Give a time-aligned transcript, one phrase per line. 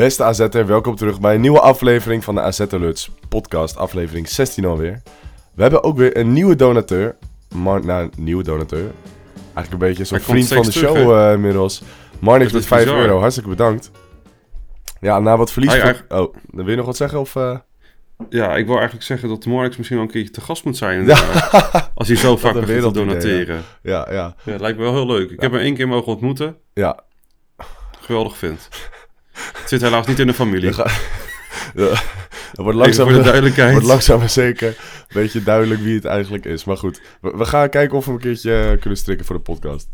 [0.00, 4.64] Beste AZ'er, welkom terug bij een nieuwe aflevering van de AZ Alerts podcast, aflevering 16
[4.64, 5.02] alweer.
[5.54, 7.16] We hebben ook weer een nieuwe donateur,
[7.54, 8.90] Mar nou, een nieuwe donateur,
[9.34, 11.82] eigenlijk een beetje zo'n vriend van de show eh, inmiddels.
[12.18, 13.00] Marnix Dat met is 5 bizar.
[13.00, 13.90] euro, hartstikke bedankt.
[15.00, 15.70] Ja, na wat verlies...
[15.70, 17.36] Hij van- eigen- Oh, dan wil je nog wat zeggen of...
[17.36, 17.56] eh?
[18.28, 21.10] Ja, ik wil eigenlijk zeggen dat Morix misschien wel een keertje te gast moet zijn.
[21.10, 23.62] eh, als hij zo vaak begint te donateren.
[23.82, 25.30] Ja, ja, Ja, lijkt me wel heel leuk.
[25.30, 26.56] Ik heb hem één keer mogen ontmoeten.
[26.74, 26.98] ja.
[28.00, 28.68] Geweldig vind.
[29.52, 30.70] Het zit helaas niet in de familie.
[30.76, 31.96] Ja,
[32.52, 33.72] Dat wordt Even langzaam, voor de duidelijkheid.
[33.72, 34.74] wordt langzaam maar zeker een
[35.08, 36.64] beetje duidelijk wie het eigenlijk is.
[36.64, 39.42] Maar goed, we, we gaan kijken of we een keertje eh, kunnen strikken voor de
[39.42, 39.88] podcast.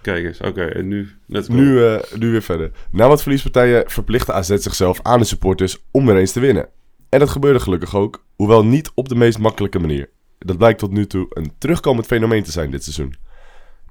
[0.00, 0.64] Kijk eens, oké.
[0.64, 1.54] en nu, let's go.
[1.54, 2.70] Nu, eh, nu weer verder.
[2.90, 6.68] Na wat verliespartijen verplichtte AZ zichzelf aan de supporters om weer eens te winnen.
[7.08, 10.08] En dat gebeurde gelukkig ook, hoewel niet op de meest makkelijke manier.
[10.38, 13.14] Dat blijkt tot nu toe een terugkomend fenomeen te zijn dit seizoen.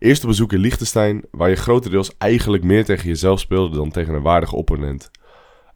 [0.02, 4.14] Eerst op bezoek in Liechtenstein, waar je grotendeels eigenlijk meer tegen jezelf speelde dan tegen
[4.14, 5.12] een waardige opponent.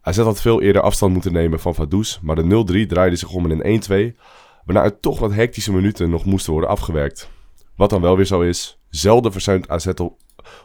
[0.00, 3.50] AZ had veel eerder afstand moeten nemen van Vaduz, maar de 0-3 draaide zich om
[3.50, 4.16] in een 1-2,
[4.64, 7.30] waarna er toch wat hectische minuten nog moesten worden afgewerkt.
[7.76, 9.86] Wat dan wel weer zo is, zelden verzuimt AZ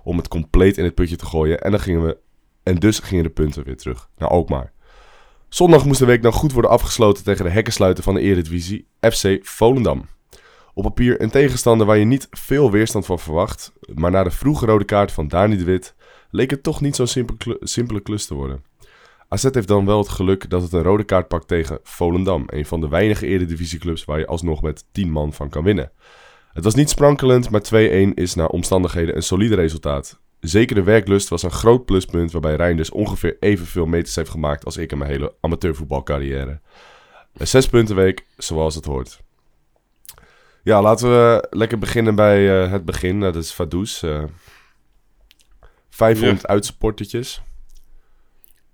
[0.03, 1.61] om het compleet in het putje te gooien.
[1.61, 2.17] En, dan gingen we,
[2.63, 4.73] en dus gingen de punten weer terug naar Alkmaar.
[5.49, 9.39] Zondag moest de week dan goed worden afgesloten tegen de hekkensluiter van de Eredivisie, FC
[9.41, 10.05] Volendam.
[10.73, 14.65] Op papier een tegenstander waar je niet veel weerstand van verwacht, maar na de vroege
[14.65, 15.95] rode kaart van Dani de Wit
[16.29, 18.63] leek het toch niet zo'n simpel klu- simpele klus te worden.
[19.27, 22.65] AZ heeft dan wel het geluk dat het een rode kaart pakt tegen Volendam, een
[22.65, 25.91] van de weinige Eredivisieclubs waar je alsnog met 10 man van kan winnen.
[26.53, 30.19] Het was niet sprankelend, maar 2-1 is naar omstandigheden een solide resultaat.
[30.39, 34.77] Zeker de werklust was een groot pluspunt waarbij Reinders ongeveer evenveel meters heeft gemaakt als
[34.77, 36.59] ik in mijn hele amateurvoetbalcarrière.
[37.33, 39.21] Een zes punten week, zoals het hoort.
[40.63, 43.19] Ja, laten we lekker beginnen bij eh, het begin.
[43.19, 44.03] Dat is Vaduz.
[44.03, 44.23] eh
[45.89, 47.41] 500 uitsupportertjes.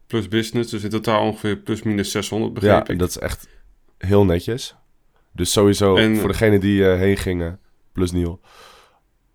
[0.07, 2.99] Plus business, dus in totaal ongeveer plus minus 600 Ja, begreep en ik.
[2.99, 3.47] dat is echt
[3.97, 4.75] heel netjes.
[5.31, 7.59] Dus sowieso En- voor degenen die eh, heen gingen,
[7.91, 8.39] plus Niel.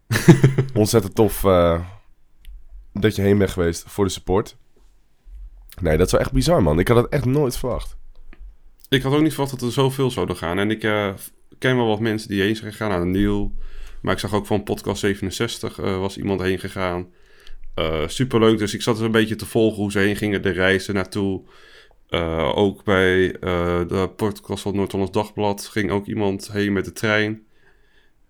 [0.74, 1.40] ontzettend tof
[2.92, 4.56] dat je heen bent geweest voor de support.
[5.80, 6.78] Nee, dat is wel echt bizar, man.
[6.78, 7.96] Ik had het echt nooit verwacht.
[8.88, 10.58] Ik had ook niet verwacht dat er zoveel zouden gaan.
[10.58, 10.84] En ik
[11.62, 12.90] ken wel wat mensen die heen zijn gegaan.
[12.90, 13.52] Nou, Neil.
[14.00, 17.06] Maar ik zag ook van podcast 67 eh, was iemand heen gegaan.
[17.74, 18.58] Eh superleuk.
[18.58, 20.42] Dus ik zat er een beetje te volgen hoe ze heen gingen.
[20.42, 21.42] De reizen naartoe.
[22.08, 23.36] Eh, ook bij
[23.88, 27.42] de podcast van Noord-Hollands Dagblad ging ook iemand heen met de trein.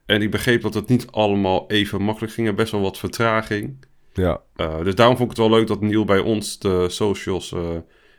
[0.06, 2.46] En ik begreep dat het niet allemaal even makkelijk ging.
[2.46, 3.86] Er best wel wat vertraging.
[4.12, 7.54] Ja, Uh, dus daarom vond ik het wel leuk dat Neil bij ons de socials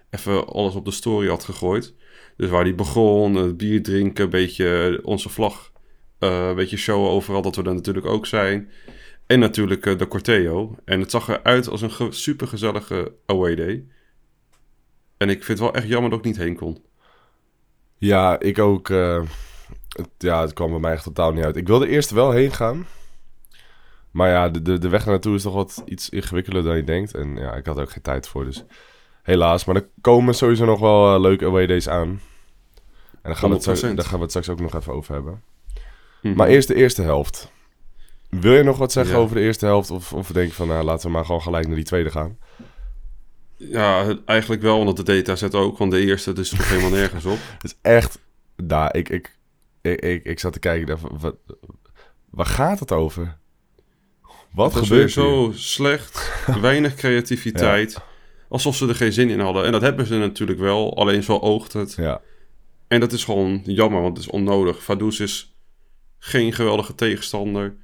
[0.09, 1.93] even alles op de story had gegooid.
[2.37, 5.71] Dus waar hij begon, het bier drinken, een beetje onze vlag,
[6.19, 8.71] eh, een beetje showen overal dat we er natuurlijk ook zijn.
[9.27, 10.75] En natuurlijk eh, de Corteo.
[10.85, 13.85] En het zag eruit als een ge- supergezellige away day.
[15.17, 16.83] En ik vind het wel echt jammer dat ik niet heen kon.
[17.97, 18.89] ja ik ook.
[18.89, 19.21] eh,
[19.89, 21.55] het, ja, het kwam bij mij echt totaal niet uit.
[21.55, 22.85] Ik wilde eerst wel heen gaan.
[24.11, 27.13] Maar ja, de, de, de weg naartoe is toch wat iets ingewikkelder dan je denkt.
[27.13, 28.63] En ja, ik had er ook geen tijd voor, dus
[29.23, 29.65] helaas.
[29.65, 32.07] Maar er komen sowieso nog wel eh, leuke away days aan.
[32.09, 32.19] En
[33.21, 33.85] daar gaan, we het straks, 100%.
[33.95, 35.43] daar gaan we het straks ook nog even over hebben.
[36.21, 36.35] Mhm.
[36.35, 37.51] Maar eerst de eerste helft.
[38.29, 39.19] Wil je nog wat zeggen Ja.
[39.21, 39.91] over de eerste helft?
[39.91, 42.37] Of, of denk je van, nou, laten we maar gewoon gelijk naar die tweede gaan?
[43.55, 45.77] Ja, eigenlijk wel, want de data zet ook.
[45.77, 47.37] Want de eerste dus toch helemaal nergens op.
[47.53, 48.19] Het is echt...
[48.55, 49.37] Nou, ik, ik,
[49.81, 51.35] ik, ik, ik zat te kijken, dacht, wat,
[52.29, 53.37] waar gaat het over?
[54.51, 55.23] Wat Het gebeurt hier?
[55.23, 57.97] zo slecht, weinig creativiteit.
[58.53, 59.65] Alsof ze er geen zin in hadden.
[59.65, 61.93] En dat hebben ze natuurlijk wel, alleen zo oogt het.
[61.93, 62.21] Ja,
[62.87, 64.83] En dat is gewoon jammer, want het is onnodig.
[64.83, 65.55] Vaduz is
[66.17, 67.75] geen geweldige tegenstander.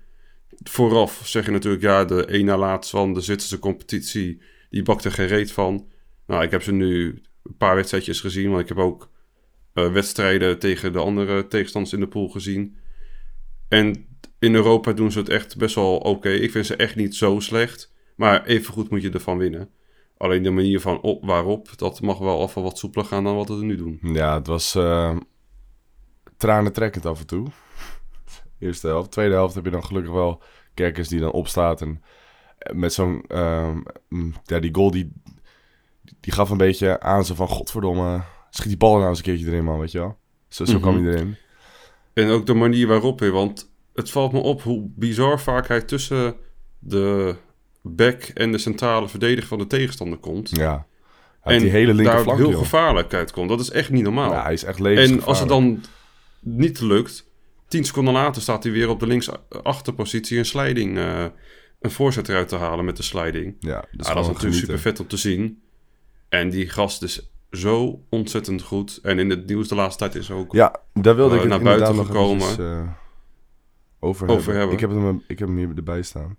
[0.63, 5.05] Vooraf zeg je natuurlijk, ja, de één na laatst van de Zwitserse competitie, die bakt
[5.05, 5.87] er geen reet van.
[6.27, 9.09] Nou, ik heb ze nu een paar wedstrijdjes gezien, want ik heb ook
[9.73, 12.77] eh, wedstrijden tegen de andere tegenstanders in de pool gezien.
[13.67, 14.05] En
[14.39, 16.29] in Europa doen ze het echt best wel oké.
[16.29, 19.69] Ik vind ze echt niet zo slecht, maar evengoed moet je ervan winnen.
[20.19, 23.35] Alleen de manier van op, waarop, dat mag wel af en wat soepeler gaan dan
[23.35, 23.99] wat we er nu doen.
[24.01, 25.15] ja het was eh
[26.37, 27.47] tranentrekkend af en toe.
[28.59, 29.11] Eerste helft.
[29.11, 30.41] Tweede helft heb je dan gelukkig wel
[30.73, 31.81] Kerkers die dan opstaat.
[31.81, 32.01] En
[32.73, 33.25] met zo'n...
[34.09, 35.11] mm, ja, die goal die,
[36.19, 37.47] die gaf een beetje aan zo van...
[37.47, 40.17] Godverdomme, schiet die bal nou eens een keertje erin, man, weet je wel.
[40.47, 41.03] Zo, zo kwam Mhm.
[41.05, 41.35] hij erin.
[42.13, 45.81] En ook de manier waarop hij, want het valt me op hoe bizar vaak hij
[45.81, 46.35] tussen
[46.79, 47.35] de
[47.81, 50.49] back en de centrale verdediger van de tegenstander komt.
[50.49, 50.85] Ja.
[51.41, 52.59] Hij en die hele daar linkerflank, heel joh.
[52.59, 53.49] gevaarlijk uitkomt.
[53.49, 54.31] Dat is echt niet normaal.
[54.31, 55.81] Ja, hij is echt en als het dan
[56.39, 57.29] niet lukt,
[57.67, 61.25] tien seconden later staat hij weer op de linksachterpositie een sliding, eh,
[61.79, 63.55] een voorzet eruit te halen met de sliding.
[63.59, 65.61] Ja, Ja, dat is natuurlijk super vet om te zien.
[66.29, 68.99] En die gast is zo ontzettend goed.
[69.03, 71.59] En in het nieuws de laatste tijd is ook Ja, daar wilde eh, ik naar
[71.61, 72.59] buiten nog gekomen.
[72.59, 72.81] eh,
[73.99, 74.55] over, Over hebben.
[74.55, 74.73] hebben.
[74.73, 76.37] Ik heb, hem, ik heb hem hier erbij staan.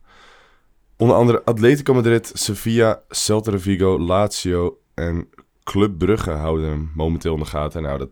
[1.01, 5.29] Onder andere Atletico Madrid, Sevilla, Celta de Vigo, Lazio en
[5.65, 7.83] Club Brugge houden hem momenteel in de gaten.
[7.83, 8.11] Nou, dat,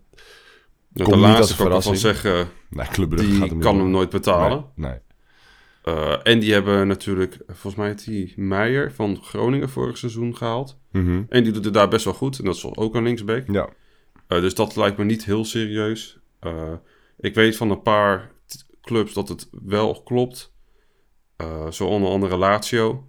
[0.88, 2.48] de komt niet als zeggen.
[2.70, 4.64] nou, Club Brugge Die gaat hem kan hem nooit betalen.
[4.74, 4.98] Nee, nee.
[5.82, 10.78] Eh, en die hebben natuurlijk, volgens mij, heeft die Meijer van Groningen vorig seizoen gehaald.
[10.92, 11.22] Mhm.
[11.28, 12.38] En die doet het daar best wel goed.
[12.38, 13.44] En dat is ook een linksback.
[13.52, 13.68] Ja,
[14.26, 16.18] Eh, dus dat lijkt me niet heel serieus.
[16.40, 16.72] Eh,
[17.18, 18.30] ik weet van een paar
[18.82, 20.52] clubs dat het wel klopt.
[21.38, 23.08] Eh, zo onder andere Lazio.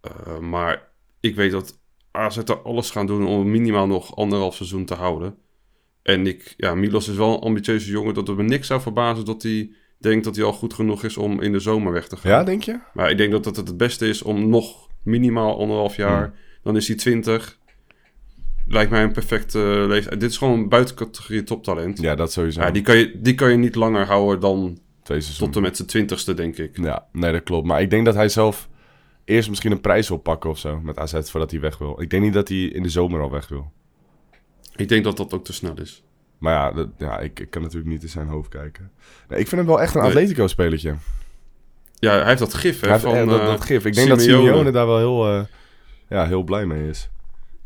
[0.00, 0.90] Eh, maar
[1.20, 1.78] ik weet dat
[2.10, 5.36] AZ er alles gaan doen om minimaal nog anderhalf seizoen te houden.
[6.02, 9.24] En ik, ja, Milos is wel een ambitieuze jongen dat het me niks zou verbazen
[9.24, 12.16] dat hij denkt dat hij al goed genoeg is om in de zomer weg te
[12.16, 12.30] gaan.
[12.30, 12.80] ja denk je?
[12.94, 16.24] Maar ik denk dat het het beste is om nog minimaal anderhalf jaar.
[16.24, 16.34] Hmm.
[16.62, 17.58] Dan is hij 20.
[18.66, 20.20] Lijkt mij een perfecte leeftijd.
[20.20, 22.00] Dit is gewoon een buitencategorie toptalent.
[22.00, 22.60] Ja, dat sowieso.
[22.60, 24.78] Ja, die, kan je, die kan je niet langer houden dan
[25.08, 25.54] Twee seizoenen.
[25.54, 26.76] tot en met zijn twintigste, denk ik.
[26.76, 27.66] Ja, nee, dat klopt.
[27.66, 28.68] Maar ik denk dat hij zelf
[29.24, 32.00] eerst misschien een prijs wil pakken of zo met AZ voordat hij weg wil.
[32.02, 33.72] Ik denk niet dat hij in de zomer al weg wil.
[34.76, 36.02] Ik denk dat dat ook te snel is.
[36.38, 38.90] Maar ja, dat, ja ik, ik kan natuurlijk niet in zijn hoofd kijken.
[39.28, 40.10] Nee, ik vind hem wel echt een Nee.
[40.10, 40.94] Atletico-spelertje.
[41.94, 43.84] Ja, hij heeft dat gif hè, Hij heeft van dat, eh, dat gif.
[43.84, 44.70] Ik denk dat Simeone.
[44.70, 45.44] Daar wel heel, eh,
[46.08, 47.08] ja, heel blij mee is.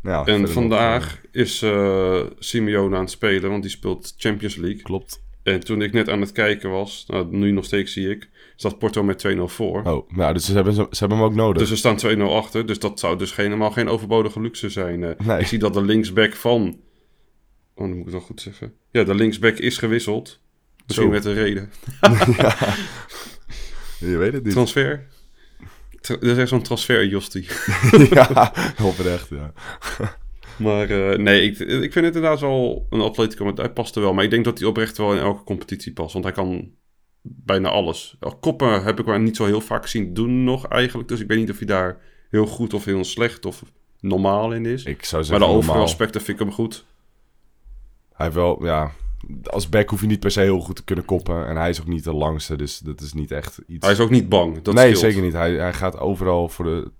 [0.01, 4.55] Nou, ja, En nog, vandaag is eh Simeone aan het spelen, want die speelt Champions
[4.55, 4.81] League.
[4.81, 5.21] klopt.
[5.43, 8.79] En toen ik net aan het kijken was, nou, nu nog steeds zie ik, staat
[8.79, 9.81] Porto met 2-0 voor.
[9.83, 11.57] Oh, nou, dus ze hebben, ze hebben hem ook nodig.
[11.61, 12.65] Dus er staan 2-0 achter.
[12.65, 15.03] Dus dat zou dus geen- helemaal geen overbodige luxe zijn.
[15.03, 15.25] eh.
[15.25, 15.39] Nee.
[15.39, 16.61] Ik zie dat de linksback van...
[17.75, 18.73] Oh, dan moet ik het wel goed zeggen.
[18.91, 20.39] Ja, de linksback is gewisseld.
[20.87, 21.11] Misschien Zo.
[21.13, 21.69] met een reden.
[23.99, 24.53] Je weet het niet.
[24.53, 25.07] Transfer?
[26.01, 27.47] Tra- dat is echt zo'n transfer, Josti.
[28.09, 29.53] ja, oprecht, ja.
[30.57, 33.45] Maar eh, nee, ik, ik vind het inderdaad wel een Atletico.
[33.45, 34.13] maar Hij past er wel.
[34.13, 36.13] Maar ik denk dat hij oprecht wel in elke competitie past.
[36.13, 36.71] Want hij kan
[37.21, 38.17] bijna alles.
[38.39, 41.09] Koppen heb ik maar niet zo heel vaak zien doen nog eigenlijk.
[41.09, 41.97] Dus ik weet niet of hij daar
[42.29, 43.63] heel goed of heel slecht of
[43.99, 44.83] normaal in is.
[44.83, 46.85] Ik zou maar zeggen de overige aspecten vind ik hem goed.
[48.13, 48.91] Hij heeft wel, ja...
[49.43, 51.47] Als back hoef je niet per se heel goed te kunnen koppen.
[51.47, 53.85] En hij is ook niet de langste, dus dat is niet echt iets...
[53.85, 54.61] Hij is ook niet bang.
[54.61, 54.99] Dat nee, scheelt.
[54.99, 55.33] zeker niet.
[55.33, 56.91] Hij, hij gaat overal voor de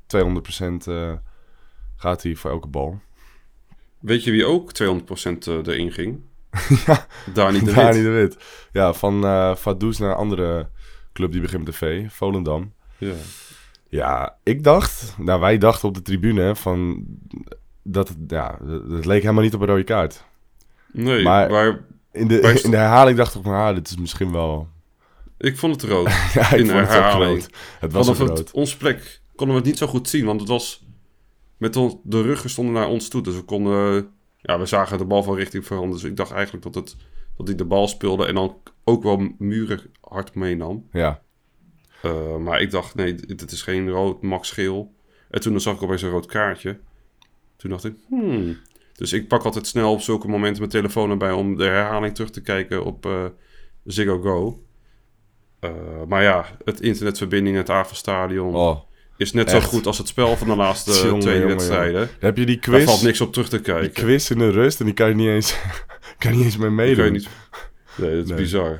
[0.85, 1.13] 200% eh
[2.03, 2.99] gaat hij voor elke bal.
[4.03, 4.83] Weet je wie ook 200%
[5.47, 6.19] eh, erin ging?
[6.85, 7.07] Ja.
[7.33, 8.03] Dani de Dani Wit.
[8.03, 8.38] de Wit.
[8.71, 9.21] Ja, van
[9.57, 10.69] Vaduz naar een andere
[11.13, 12.73] club die begint met de V, Volendam.
[12.97, 13.13] Ja.
[13.89, 17.03] Ja, ik dacht, nou wij dachten op de tribune van
[17.83, 18.57] dat het, ja,
[18.89, 20.23] het leek helemaal niet op een rode kaart.
[20.91, 21.79] Nee, Maar- maar,
[22.11, 24.67] In de, in de herhaling dacht ik van, ah, dit is misschien wel...
[25.38, 26.07] ik vond het rood.
[26.33, 27.29] Ja, ik In vond het ook herhaling.
[27.39, 27.49] rood.
[27.79, 28.38] Het was ook rood.
[28.38, 30.85] het, ons plek konden we het niet zo goed zien, want het was
[31.63, 33.21] met ons, de ruggen stonden naar ons toe.
[33.21, 36.02] Dus we konden, ja, we zagen de bal van richting veranderen.
[36.02, 36.95] Dus ik dacht eigenlijk dat, het,
[37.37, 40.87] dat hij de bal speelde en dan ook wel muren hard meenam.
[40.92, 41.21] Ja,
[42.02, 44.94] Eh, maar ik dacht, nee, dit is geen rood, max geel.
[45.30, 46.80] En toen zag ik opeens een rood kaartje.
[47.56, 48.57] Toen dacht ik, hmm.
[48.95, 52.30] Dus ik pak altijd snel op zulke momenten mijn telefoon erbij om de herhaling terug
[52.30, 53.26] te kijken op eh
[53.83, 54.64] Ziggo Go.
[55.59, 55.71] Eh,
[56.07, 58.80] maar ja, het internetverbinding, het Avenstadion oh.
[59.17, 59.63] Is net echt.
[59.63, 61.93] zo goed als het spel van de laatste Jongen, twee jongen, wedstrijden.
[62.01, 63.91] Dan heb je die Daar quiz, valt niks op terug te die kijken.
[63.91, 65.55] quiz in de rust en die kan je niet eens,
[66.17, 67.11] kan je niet eens mee Die meedoen.
[67.11, 67.29] niet...
[67.95, 68.37] Nee, dat is Nee.
[68.37, 68.79] bizar.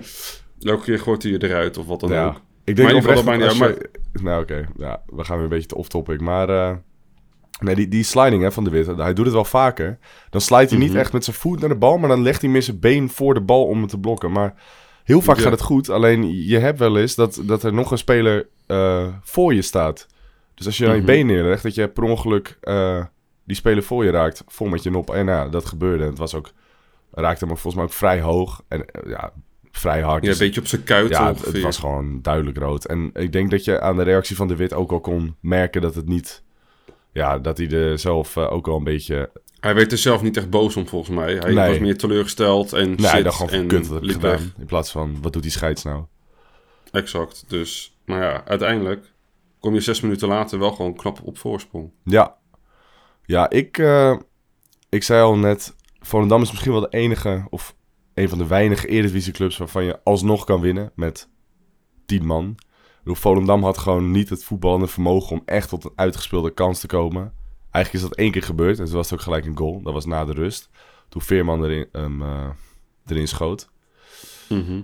[0.62, 2.26] Elke keer gooit hij je eruit of wat dan ja.
[2.26, 2.42] ook.
[2.64, 3.90] Ik denk Maar oprecht dat maakt je...
[4.22, 6.22] Nou oké, ja, we gaan weer een beetje te off-topic.
[6.22, 6.76] Maar eh,
[7.60, 9.98] nee, die, die sliding hè, van de Wit, hij doet het wel vaker.
[10.30, 10.98] Dan slijt hij niet Mhm.
[11.00, 13.34] echt met zijn voet naar de bal, maar dan legt hij met zijn been voor
[13.34, 14.32] de bal om het te blokken.
[14.32, 14.54] Maar
[15.04, 15.42] heel vaak Ja.
[15.42, 19.08] gaat het goed, alleen je hebt wel eens dat, dat er nog een speler eh,
[19.24, 20.08] voor je staat.
[20.56, 21.12] Dus als je dan je Mhm.
[21.12, 23.06] been neerlegt, dat je per ongeluk eh,
[23.44, 25.10] die speler voor je raakt, vol met je nop.
[25.10, 26.04] En ja, dat gebeurde.
[26.04, 26.52] En het was ook,
[27.12, 28.62] raakte hem volgens mij ook vrij hoog.
[28.68, 29.34] En eh, ja,
[29.72, 30.24] vrij hard.
[30.24, 31.54] Ja, Dus een beetje op zijn kuit ja, het, ongeveer.
[31.54, 32.86] het was gewoon duidelijk rood.
[32.86, 35.82] En ik denk dat je aan de reactie van de Wit ook al kon merken
[35.82, 36.44] dat het niet...
[37.12, 39.30] Ja, dat hij er zelf eh, ook al een beetje...
[39.60, 41.34] Hij werd er zelf niet echt boos om volgens mij.
[41.36, 41.70] Hij Nee.
[41.70, 44.32] was meer teleurgesteld en Nee, shit dacht gewoon en kut, dat ik gedaan.
[44.32, 44.42] weg.
[44.58, 46.04] In plaats van, wat doet die scheids nou?
[46.92, 47.44] Exact.
[47.48, 49.12] Dus, maar ja, uiteindelijk
[49.64, 51.92] kom je zes minuten later wel gewoon knap op voorsprong.
[52.04, 52.38] Ja.
[53.26, 54.16] Ja, ik, eh,
[54.90, 57.76] ik zei al net, Volendam is misschien wel de enige of
[58.14, 61.30] een van de weinige Eredivisieclubs waarvan je alsnog kan winnen met
[62.06, 62.56] 10 man.
[62.98, 66.88] Bedoel, Volendam had gewoon niet het voetballende vermogen om echt tot een uitgespeelde kans te
[66.88, 67.34] komen.
[67.72, 69.82] Eigenlijk is dat één keer gebeurd en toen was het ook gelijk een goal.
[69.82, 70.70] Dat was na de rust,
[71.10, 72.50] toen Veerman erin, eh,
[73.06, 73.70] erin schoot.
[74.50, 74.82] Mhm.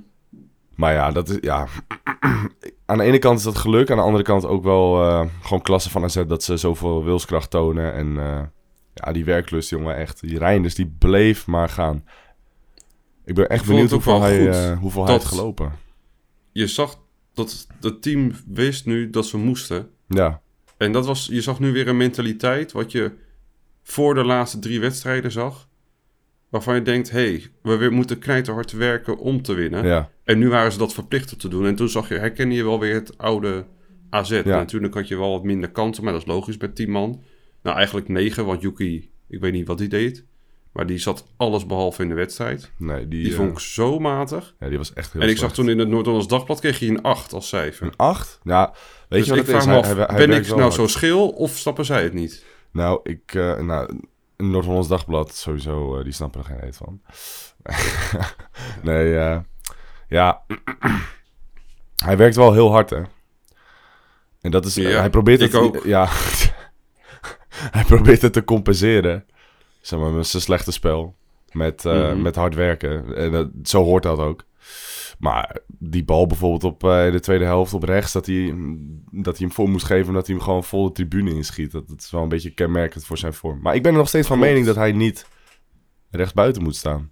[0.80, 1.68] Maar ja, dat is, ja.
[2.86, 3.92] aan de ene kant is dat geluk.
[3.92, 7.50] Aan de andere kant ook wel eh, gewoon klasse van AZ dat ze zoveel wilskracht
[7.50, 7.94] tonen.
[7.94, 8.42] En eh,
[8.94, 10.22] ja, die werklust, jongen, echt.
[10.22, 12.04] Die Reinders, die bleef maar gaan.
[13.26, 15.72] Ik ben echt Ik benieuwd hoeveel, hij, eh, hoeveel hij heeft gelopen.
[16.52, 17.00] Je zag
[17.34, 19.90] dat het team wist nu dat ze moesten.
[20.08, 20.42] Ja,
[20.78, 23.12] En dat was, je zag nu weer een mentaliteit wat je
[23.84, 25.69] voor de laatste drie wedstrijden zag.
[26.50, 29.86] Waarvan je denkt, hé, hey, we weer moeten knijterhard werken om te winnen.
[29.86, 31.66] ja, En nu waren ze dat verplicht om te doen.
[31.66, 33.66] En toen zag je, herkende je wel weer het oude
[34.10, 34.30] AZ.
[34.30, 34.44] Ja.
[34.44, 37.22] Natuurlijk had je wel wat minder kansen, maar dat is logisch bij 10 man.
[37.64, 40.26] Nou, eigenlijk 9, want Yuki, ik weet niet wat hij deed.
[40.74, 42.72] Maar die zat alles behalve in de wedstrijd.
[42.78, 44.56] nee, die, Die eh, vond ik zo matig.
[44.60, 45.56] ja, die was echt heel En ik slecht.
[45.56, 47.86] zag toen in het Noord-Hollands Dagblad kreeg hij een 8 als cijfer.
[47.88, 48.40] Een 8?
[48.44, 48.74] Ja,
[49.10, 49.64] weet dus je wat ik het is?
[49.64, 50.74] vraag me Hij- af, hij- hij ben ik nou hard.
[50.74, 52.46] zo schil of snappen zij het niet?
[52.72, 54.00] Nou, ik, eh nou,
[54.44, 57.02] Noord-Hollands Dagblad, sowieso, eh, die snappen er geen reet van.
[58.84, 59.40] nee, eh,
[60.08, 60.42] ja,
[62.06, 63.02] hij werkt wel heel hard, hè.
[64.42, 65.84] En dat is, Ja, hij probeert ik het, ook.
[65.84, 66.08] ja,
[67.76, 69.26] hij probeert het te compenseren,
[69.82, 71.16] zeg maar, met zijn slechte spel,
[71.52, 72.22] met, eh, Mhm.
[72.22, 73.16] met hard werken.
[73.16, 74.44] En dat, zo hoort dat ook.
[75.20, 78.56] Maar die bal bijvoorbeeld op eh, de tweede helft op rechts, dat hij,
[79.12, 81.72] dat hij hem voor moest geven omdat hij hem gewoon vol de tribune inschiet.
[81.72, 83.60] Dat, dat is wel een beetje kenmerkend voor zijn vorm.
[83.62, 85.28] Maar ik ben er nog steeds van mening dat hij niet
[86.10, 87.12] rechtsbuiten moet staan.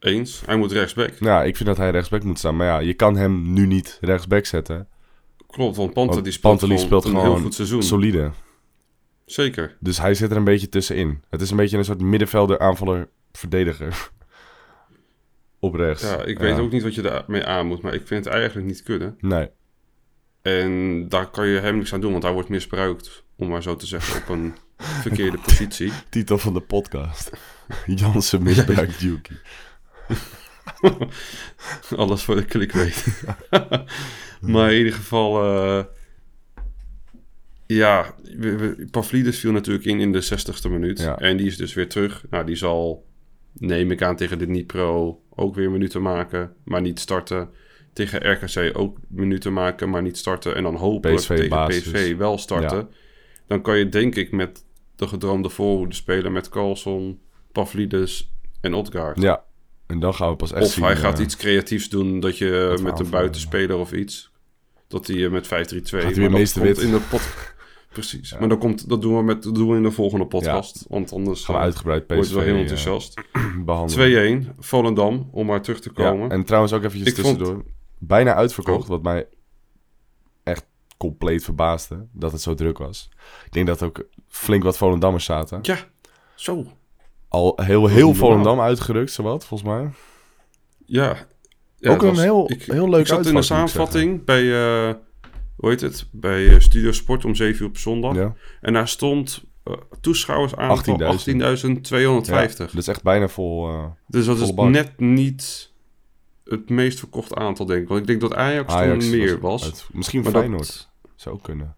[0.00, 1.12] Eens, hij moet rechtsback.
[1.20, 2.56] Ja, ik vind dat hij rechtsback moet staan.
[2.56, 4.88] Maar ja, je kan hem nu niet rechtsback zetten.
[5.46, 7.82] Klopt, want Panta Want die speelt, gewoon speelt een gewoon heel goed seizoen.
[7.82, 8.30] Solide.
[9.24, 9.76] Zeker.
[9.80, 11.22] Dus hij zit er een beetje tussenin.
[11.30, 14.10] Het is een beetje een soort middenvelder, aanvaller, verdediger.
[15.60, 16.02] Op rechts.
[16.02, 18.66] Ja, ik weet ook niet wat je daarmee aan moet, maar ik vind het eigenlijk
[18.66, 19.16] niet kunnen.
[19.20, 19.48] Nee.
[20.42, 23.76] En daar kan je hem niks aan doen, want hij wordt misbruikt, om maar zo
[23.76, 24.54] te zeggen, op een
[25.02, 25.92] verkeerde positie.
[26.10, 27.30] Titel van de podcast.
[27.86, 29.36] Jansen misbruikt Yuki.
[31.96, 33.24] Alles voor de clickbait.
[34.40, 35.84] maar in ieder geval, eh,
[37.66, 41.00] ja, we- we- Pavlidis viel natuurlijk in in de 60ste minuut.
[41.00, 41.18] Ja.
[41.18, 42.24] En die is dus weer terug.
[42.30, 43.06] Nou, die zal,
[43.52, 47.50] neem ik aan, tegen de Dnipro ook weer minuten maken, maar niet starten.
[47.92, 50.54] Tegen RKC ook minuten maken, maar niet starten.
[50.54, 51.82] En dan hopelijk PSV tegen basis.
[51.82, 52.88] PSV wel starten.
[53.46, 54.64] Dan kan je denk ik met
[54.96, 57.20] de gedroomde voorhoede spelen met Carlson,
[57.52, 59.22] Pavlidis en Odgaard.
[59.22, 59.44] Ja.
[59.86, 60.84] En dan gaan we pas echt Of zien.
[60.84, 64.32] hij gaat eh, iets creatiefs doen dat je met een buitenspeler of iets.
[64.88, 65.50] Dat hij eh, met 5-3-2.
[65.50, 66.86] hij weer meester komt wit.
[66.86, 67.56] in de pot.
[67.92, 68.38] Precies.
[68.38, 70.84] Maar dan komt, dat, doen we met, dat doen we in de volgende podcast.
[70.88, 73.20] Want anders gaan we eh, uitgebreid PSV wordt het wel heel eh, enthousiast.
[73.64, 74.44] behandelen.
[74.44, 76.30] 2-1, Volendam, om maar terug te Ja, komen.
[76.30, 77.64] en trouwens ook eventjes Ik vond- tussendoor.
[77.98, 78.88] Bijna uitverkocht, Oh.
[78.88, 79.26] wat mij
[80.42, 80.66] echt
[80.96, 83.08] compleet verbaasde dat het zo druk was.
[83.44, 85.58] Ik denk dat ook flink wat Volendammers zaten.
[85.62, 85.78] Ja,
[86.34, 86.66] zo.
[87.28, 88.14] Al heel, heel.
[88.14, 89.90] Volendam uitgerukt, zowat, volgens mij.
[90.86, 91.16] Ja.
[91.80, 94.42] Ja, Ook een heel- heel leuk Ik zat in de samenvatting bij,
[94.88, 94.94] eh,
[95.58, 98.14] hoe heet het, bij eh, Studio Sport om 7 uur op zondag.
[98.14, 98.34] Ja.
[98.60, 100.82] En daar stond eh toeschouwers aan 18.000.
[100.82, 102.24] 18.250.
[102.26, 103.68] Ja, dat is echt bijna vol.
[103.68, 105.72] eh, Dus dat is net niet
[106.44, 107.88] het meest verkochte aantal, denk ik.
[107.88, 109.86] Want ik denk dat Ajax, Ajax toen meer was.
[109.92, 110.66] misschien Maar Feyenoord.
[110.66, 111.76] dat, Zou kunnen.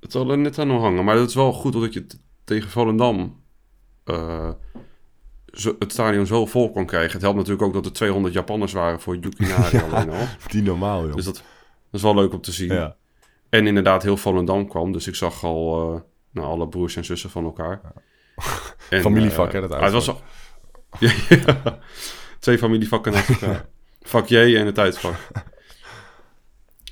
[0.00, 1.04] het zal er net aan nog hangen.
[1.04, 2.06] Maar het is wel goed dat je
[2.44, 3.40] tegen Volendam
[4.04, 4.50] eh,
[5.78, 7.12] het stadion zo vol kon krijgen.
[7.12, 10.26] Het helpt natuurlijk ook dat er 200 Japanners waren voor Yuki Nari alleen al.
[10.50, 11.14] Die normaal, joh.
[11.14, 11.44] Dus dat, dat
[11.94, 12.72] is wel leuk om te zien.
[12.72, 12.96] ja.
[13.54, 14.92] En inderdaad, heel Volendam kwam.
[14.92, 17.80] Dus ik zag al eh, nou, alle broers en zussen van elkaar.
[18.90, 20.20] En, Familievak, eh, hè, dat ah, het was al...
[21.00, 21.78] ja, ja.
[22.38, 23.66] Twee familievakken naast elkaar.
[24.02, 25.14] Vak J en het uitvak.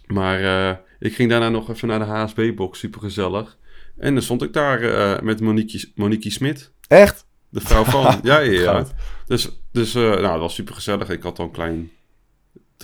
[0.07, 2.79] Maar eh, ik ging daarna nog even naar de HSB-box.
[2.79, 3.59] Super gezellig.
[3.97, 6.73] En dan stond ik daar met Monique, Monique Smit.
[6.89, 7.27] Echt?
[7.49, 8.21] De vrouw van.
[8.23, 8.87] ja, ja, ja.
[9.27, 11.09] Dus, dus nou, dat was super gezellig.
[11.09, 11.91] Ik had al een klein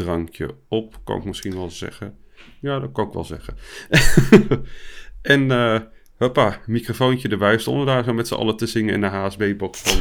[0.02, 2.16] drankje op, kan ik misschien wel zeggen.
[2.60, 3.56] Ja, dat kan ik wel zeggen.
[5.22, 5.80] en eh
[6.16, 7.58] hoppa, microfoontje erbij.
[7.58, 10.00] Stonden daar zo met z'n allen te zingen in de HSB-box van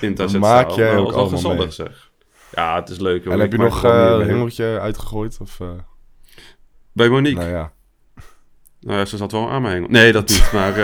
[0.00, 1.70] Inta Dat maak jij Dat ook wel allemaal mee.
[1.70, 2.10] zeg.
[2.52, 3.24] Ja, het is leuk.
[3.26, 5.38] En heb je nog eh een hengeltje uitgegooid?
[5.40, 5.58] Of,
[6.92, 7.40] Bij Monique?
[7.40, 7.72] nou ja.
[8.80, 9.90] Nou ja, ze zat wel aan mijn hengel.
[9.90, 10.74] Nee, dat niet, maar...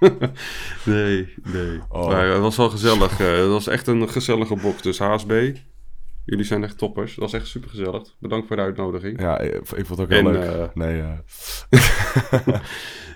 [0.84, 1.80] nee, nee.
[1.88, 2.06] Oh.
[2.06, 3.18] Maar het was wel gezellig.
[3.18, 4.82] het was echt een gezellige box.
[4.82, 5.54] Dus HSB,
[6.24, 7.14] jullie zijn echt toppers.
[7.14, 8.16] Dat was echt super gezellig.
[8.18, 9.20] Bedankt voor de uitnodiging.
[9.20, 10.42] Ja, ik, ik vond het ook heel En, leuk.
[10.42, 12.58] eh, nee, eh,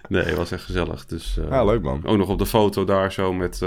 [0.08, 1.06] Nee, het was echt gezellig.
[1.06, 2.06] Dus, eh, Ja, leuk man.
[2.06, 3.62] Ook nog op de foto daar zo met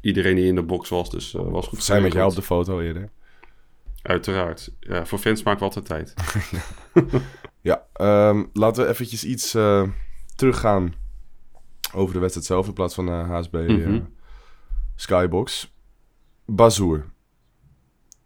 [0.00, 1.10] iedereen die in de box was.
[1.10, 1.82] Dus was goed.
[1.84, 3.10] Zijn met jou op de foto eerder.
[4.02, 4.72] Uiteraard.
[4.80, 6.14] Ja, voor fans maken we altijd tijd.
[7.62, 9.50] Ja, ehm, laten we eventjes iets
[10.36, 10.94] teruggaan
[11.94, 14.00] over de wedstrijd zelf in plaats van de HSB Mhm.
[14.94, 15.74] Skybox.
[16.46, 17.04] Bazoer,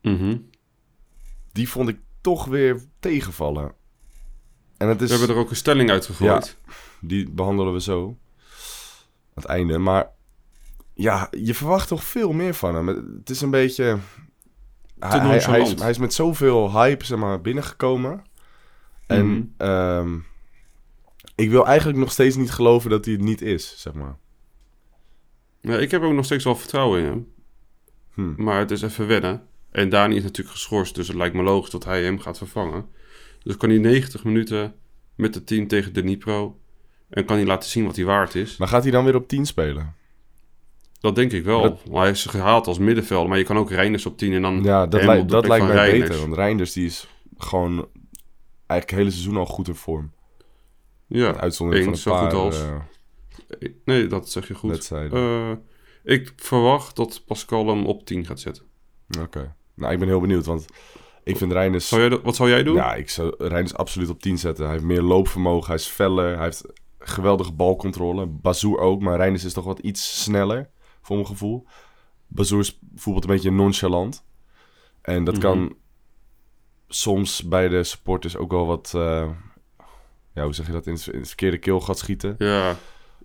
[0.05, 0.37] Mhm.
[1.53, 3.75] die vond ik toch weer tegenvallen.
[4.77, 6.59] En het is, We hebben er ook een stelling uitgegooid.
[7.01, 8.17] die behandelen we zo aan
[9.35, 9.79] het einde.
[9.79, 10.11] Maar
[10.95, 12.87] ja, je verwacht toch veel meer van hem.
[13.19, 13.85] Het is een beetje...
[13.85, 13.99] Hij,
[15.19, 15.81] hij, hij is, nonchalant.
[15.81, 18.23] hij is met zoveel hype zeg maar, binnengekomen.
[19.07, 19.43] En Mhm.
[19.57, 20.19] ehm,
[21.35, 24.17] ik wil eigenlijk nog steeds niet geloven dat hij het niet is, zeg maar.
[25.61, 27.33] Ja, ik heb ook nog steeds wel vertrouwen in hem.
[28.15, 28.43] Hm.
[28.45, 29.47] Maar het is even wennen.
[29.75, 32.87] En Dani is natuurlijk geschorst, dus het lijkt me logisch dat hij hem gaat vervangen.
[33.43, 34.75] Dus kan hij 90 minuten
[35.15, 36.59] met het team tegen Dnipro.
[37.09, 38.57] En kan hij laten zien wat hij waard is.
[38.57, 39.95] Maar gaat hij dan weer op 10 spelen?
[41.01, 41.63] Dat denk ik wel.
[41.63, 44.63] Dat- Hij is gehaald als middenvelder, maar je kan ook Reinders op 10 en dan
[44.63, 46.09] Ja, dat, lijkt de dat lijkt mij Reinders.
[46.09, 46.23] beter.
[46.25, 47.89] Want Reinders die is gewoon
[48.67, 50.13] eigenlijk het hele seizoen al goed in vorm.
[51.07, 52.61] Ja, Uitzondering eens, van zo een goed paar als.
[53.61, 54.71] eh, Nee, dat zeg je goed.
[55.13, 55.53] Eh,
[56.03, 58.65] ik verwacht dat Pascal hem op 10 gaat zetten.
[59.21, 59.55] Oké.
[59.75, 60.67] Nou, ik ben heel benieuwd, want
[61.25, 61.89] ik vind Reinders...
[61.89, 62.75] Zou jij wat zou jij doen?
[62.75, 64.65] Ja, ik zou Reinders absoluut op 10 zetten.
[64.65, 66.65] Hij heeft meer loopvermogen, hij is feller, hij heeft
[66.99, 68.27] geweldige balcontrole.
[68.27, 70.71] Bazoer ook, maar Reinders is toch wat iets sneller,
[71.03, 71.67] voor mijn gevoel.
[72.27, 74.25] Bazoer is bijvoorbeeld een beetje nonchalant.
[75.03, 75.43] En dat Mhm.
[75.43, 75.75] kan
[76.89, 78.93] soms bij de supporters ook wel wat...
[78.95, 79.29] eh,
[80.35, 80.87] ja, hoe zeg je dat?
[80.87, 82.35] In het, verkeerde keelgat schieten.
[82.39, 82.77] Ja,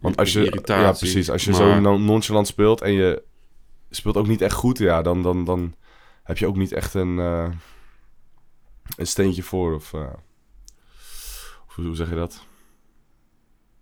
[0.01, 1.29] Want als je, irritatie, ja, precies.
[1.29, 3.23] Als je maar- zo non- nonchalant speelt en je
[3.89, 5.73] speelt ook niet echt goed, ja, dan, dan, dan
[6.29, 7.49] heb je ook niet echt een, eh,
[8.97, 9.73] een steentje voor.
[9.73, 10.13] Of, eh,
[11.67, 12.45] of hoe zeg je dat?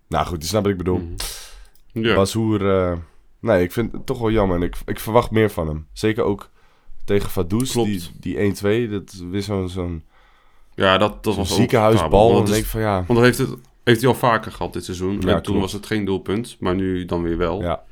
[0.08, 1.16] Nou goed, je snapt wat ik bedoel.
[1.92, 2.16] Ja.
[2.16, 2.98] Bazoer, eh,
[3.40, 4.58] nee, ik vind het toch wel jammer.
[4.58, 5.88] En ik, ik verwacht meer van hem.
[5.94, 6.50] Zeker ook
[7.06, 8.90] tegen Vaduz, die, die 1-2.
[8.90, 10.04] Dat is zo'n zo'n
[10.76, 12.34] ja, dat, dat was ziekenhuisbal.
[12.34, 13.50] want denk van ja, Want dat heeft, het,
[13.84, 15.12] heeft hij al vaker gehad dit seizoen.
[15.14, 15.60] Ja, en toen klopt.
[15.60, 17.62] was het geen doelpunt, maar nu dan weer wel.
[17.62, 17.84] ja,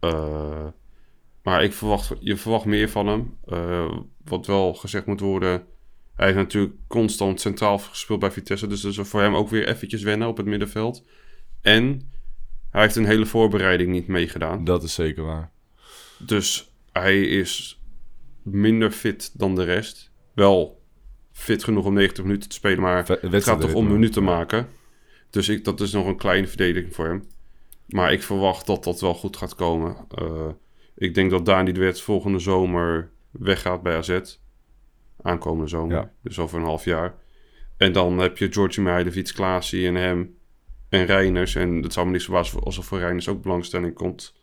[0.00, 0.66] Eh,
[1.42, 3.36] maar ik verwacht, je verwacht meer van hem.
[3.46, 5.66] Eh, wat wel gezegd moet worden.
[6.14, 8.66] Hij heeft natuurlijk constant centraal gespeeld bij Vitesse.
[8.66, 11.04] Dus dat is voor hem ook weer eventjes wennen op het middenveld.
[11.60, 12.10] En
[12.70, 14.64] hij heeft een hele voorbereiding niet meegedaan.
[14.64, 15.50] dat is zeker waar.
[16.18, 17.82] Dus hij is
[18.42, 20.10] minder fit dan de rest.
[20.34, 20.82] Wel
[21.32, 24.68] fit genoeg om 90 minuten te spelen, maar het gaat toch om minuten maken.
[25.30, 27.24] Dus ik, dat is nog een kleine verdediging voor hem.
[27.86, 29.96] Maar ik verwacht dat dat wel goed gaat komen.
[30.10, 30.48] Eh,
[30.98, 34.38] ik denk dat Dani de Wet volgende zomer weggaat bij AZ.
[35.22, 35.96] Aankomende zomer.
[35.96, 36.12] Ja.
[36.22, 37.14] Dus over een half jaar.
[37.76, 40.36] En dan heb je Georgie Meijevic, Klaasie en hem.
[40.88, 41.54] En Reiners.
[41.54, 44.34] En het zou me niet verbazen als er voor Reiners ook belangstelling komt.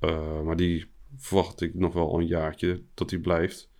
[0.00, 3.70] Eh, maar die verwacht ik nog wel een jaartje dat hij blijft.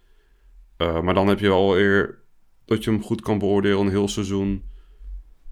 [0.77, 2.19] Eh, maar dan heb je wel weer
[2.65, 4.69] dat je hem goed kan beoordelen een heel seizoen.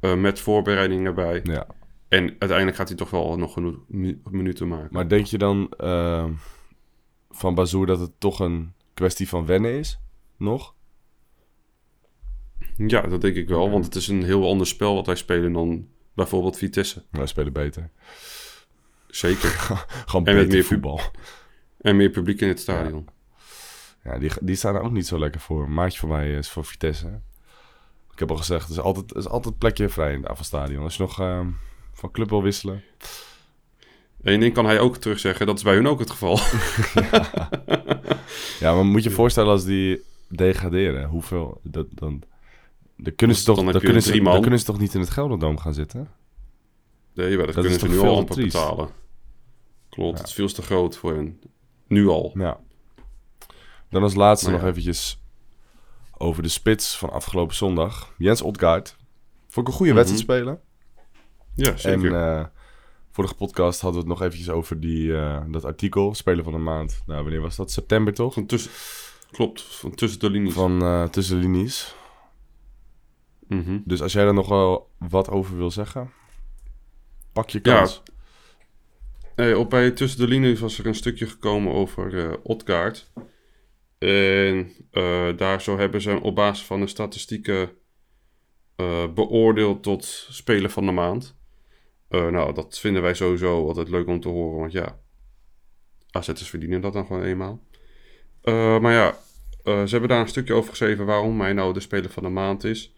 [0.00, 1.40] eh, met voorbereidingen erbij.
[1.44, 1.66] Ja.
[2.08, 4.88] En uiteindelijk gaat hij toch wel nog genoeg mi- minuten maken.
[4.90, 6.24] Maar denk je dan eh,
[7.30, 10.00] van Bazoer dat het toch een kwestie van wennen is?
[10.36, 10.74] Nog?
[12.76, 13.70] Ja, dat denk ik wel.
[13.70, 17.04] Want het is een heel ander spel wat wij spelen dan bijvoorbeeld Vitesse.
[17.10, 17.90] Wij spelen beter.
[19.06, 19.48] Zeker.
[20.06, 21.00] Gewoon En met beter meer voetbal.
[21.80, 23.08] en meer publiek in het stadion.
[24.04, 25.62] Ja, die, die staan er ook niet zo lekker voor.
[25.64, 27.20] Een maatje van mij is voor Vitesse.
[28.12, 30.82] Ik heb al gezegd, er is altijd, er is altijd plekje vrij in het afvalstadion.
[30.82, 31.46] Als je nog eh,
[31.98, 32.82] van club wil wisselen.
[34.22, 36.38] Eén ding kan hij ook terugzeggen, dat is bij hun ook het geval.
[38.60, 41.08] Ja, maar moet je je voorstellen als die degraderen.
[41.08, 41.60] Hoeveel?
[41.62, 42.22] Dat, dan,
[42.96, 44.32] dan, kunnen ze toch, dan, kunnen ze, drie man.
[44.32, 46.10] dan kunnen ze toch niet in het Gelderdoom gaan zitten?
[47.14, 48.52] Nee, maar dat, Dat kunnen ze nu al amper triest.
[48.52, 48.88] betalen.
[49.88, 51.40] Klopt, het is veel te groot voor hen.
[51.86, 52.30] Nu al.
[52.34, 52.60] Ja.
[53.90, 55.18] Dan als laatste nog eventjes
[56.16, 58.14] over de spits van afgelopen zondag.
[58.18, 58.96] Jens Otgaard.
[59.48, 60.00] Vond ik een goede Mhm.
[60.04, 60.60] wedstrijd spelen.
[61.58, 62.14] Ja, zeker.
[62.14, 62.44] En eh,
[63.10, 66.14] vorige podcast hadden we het nog eventjes over die, eh, dat artikel.
[66.14, 67.02] Speler van de maand.
[67.06, 67.70] Nou, wanneer was dat?
[67.70, 68.34] September toch?
[68.34, 68.70] van tussen,
[69.30, 70.54] klopt, van tussen de linies.
[70.54, 71.94] Van eh tussen de linies.
[73.48, 73.78] Mhm.
[73.84, 76.10] Dus als jij daar nog wel wat over wil zeggen,
[77.32, 77.76] pak je Ja.
[77.76, 78.02] kans.
[79.36, 83.12] Nee, op bij Tussen de Linies was er een stukje gekomen over eh Otgaard.
[83.98, 84.72] En
[85.36, 87.70] daar zo hebben ze hem op basis van de statistieken
[89.14, 91.37] beoordeeld tot speler van de maand.
[92.08, 94.98] Eh, nou, dat vinden wij sowieso altijd leuk om te horen, want ja,
[96.10, 97.62] AZ'ers verdienen dat dan gewoon eenmaal.
[98.42, 99.16] Eh, maar ja,
[99.64, 102.28] eh, ze hebben daar een stukje over geschreven waarom hij nou de speler van de
[102.28, 102.92] maand is.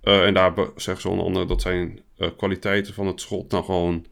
[0.00, 2.00] En daar zeggen ze onder andere dat zijn
[2.36, 4.06] kwaliteiten van het schot nou gewoon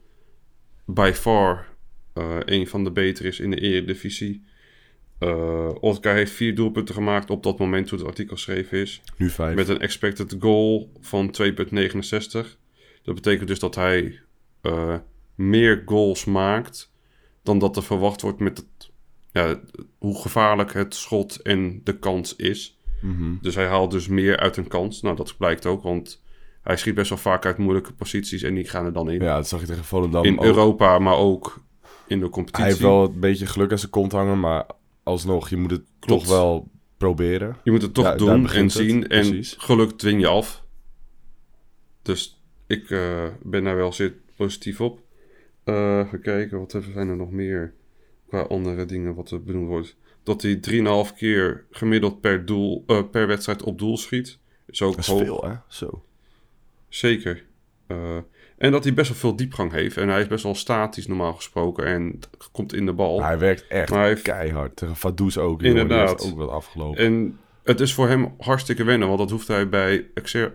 [0.85, 1.67] by far
[2.45, 4.43] een van de betere is in de eredivisie.
[5.19, 9.01] Eh Otka heeft vier doelpunten gemaakt op dat moment toen het artikel geschreven is.
[9.17, 9.55] Nu vijf.
[9.55, 12.57] Met een expected goal van 2,69.
[13.03, 14.21] Dat betekent dus dat hij
[14.61, 14.95] eh,
[15.35, 16.91] meer goals maakt
[17.43, 18.91] dan dat er verwacht wordt met het,
[19.31, 19.59] ja,
[19.97, 22.77] hoe gevaarlijk het schot en de kans is.
[23.01, 23.33] Mhm.
[23.41, 25.01] Dus hij haalt dus meer uit een kans.
[25.01, 26.21] Nou, dat blijkt ook, want
[26.61, 29.21] hij schiet best wel vaak uit moeilijke posities en die gaan er dan in.
[29.21, 30.45] Ja, dat zag je tegen Volendam in ook.
[30.45, 31.63] Europa, maar ook
[32.07, 32.61] in de competitie.
[32.63, 34.65] Hij heeft wel een beetje geluk aan zijn kont hangen, maar
[35.03, 36.21] alsnog, je moet het Klopt.
[36.21, 37.57] toch wel proberen.
[37.63, 39.07] Je moet het toch Ja, doen en het, zien.
[39.07, 39.55] En precies.
[39.57, 40.63] geluk dwing je af.
[42.01, 44.13] Dus ik eh, ben daar wel zeer
[44.45, 44.99] positief op.
[45.63, 47.73] Eh even kijken, wat zijn er nog meer
[48.27, 49.95] qua andere dingen wat er benoemd wordt.
[50.23, 54.37] Dat hij 3,5 keer gemiddeld per, doel, eh, per wedstrijd op doel schiet.
[54.67, 55.21] Is ook Dat is hoog.
[55.23, 55.53] veel, hè?
[55.67, 56.03] Zo.
[56.89, 57.43] Zeker.
[57.87, 58.17] Eh,
[58.57, 59.97] en dat hij best wel veel diepgang heeft.
[59.97, 61.85] En hij is best wel statisch normaal gesproken.
[61.85, 62.19] En
[62.51, 63.23] komt in de bal.
[63.23, 64.75] Hij werkt echt Maar hij heeft- keihard.
[64.75, 65.61] Tegen Vaduz ook.
[65.63, 66.25] Inderdaad.
[66.31, 67.03] ook wat afgelopen.
[67.03, 70.07] En het is voor hem hartstikke wennen, want dat hoeft hij bij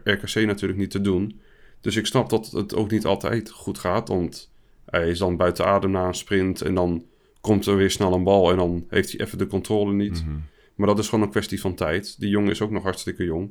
[0.04, 1.40] RKC natuurlijk niet te doen.
[1.86, 4.50] Dus ik snap dat het ook niet altijd goed gaat, want
[4.86, 7.04] hij is dan buiten adem na een sprint en dan
[7.40, 10.24] komt er weer snel een bal en dan heeft hij even de controle niet.
[10.26, 10.36] Mhm.
[10.74, 12.20] Maar dat is gewoon een kwestie van tijd.
[12.20, 13.50] Die jongen is ook nog hartstikke jong.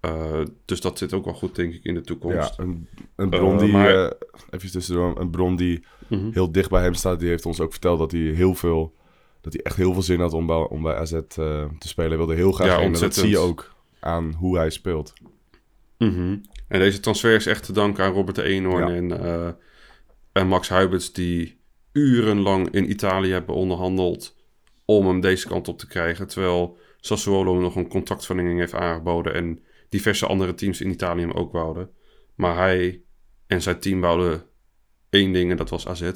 [0.00, 2.58] Eh, dus dat zit ook wel goed, denk ik, in de Ja, toekomst.
[2.58, 4.10] een, een bron Eh, die, maar- eh,
[4.50, 6.30] even tussendoor, een bron die Mhm.
[6.32, 8.94] heel dicht bij hem staat, die heeft ons ook verteld dat hij heel veel,
[9.40, 12.08] dat hij echt heel veel zin had om bij, om bij AZ te spelen.
[12.08, 15.12] Hij wilde heel graag Ja, en dat zie je ook aan hoe hij speelt.
[15.98, 16.36] Mhm.
[16.68, 18.94] En deze transfer is echt te danken aan Robert de Eenhoorn Ja.
[18.94, 19.48] en, eh,
[20.32, 21.60] en Max Huibers, die
[21.92, 24.36] urenlang in Italië hebben onderhandeld
[24.84, 26.26] om hem deze kant op te krijgen.
[26.26, 31.52] Terwijl Sassuolo nog een contractverlenging heeft aangeboden en diverse andere teams in Italië hem ook
[31.52, 31.90] wouden.
[32.34, 33.02] Maar hij
[33.46, 34.42] en zijn team wouden
[35.10, 36.12] één ding en dat was AZ.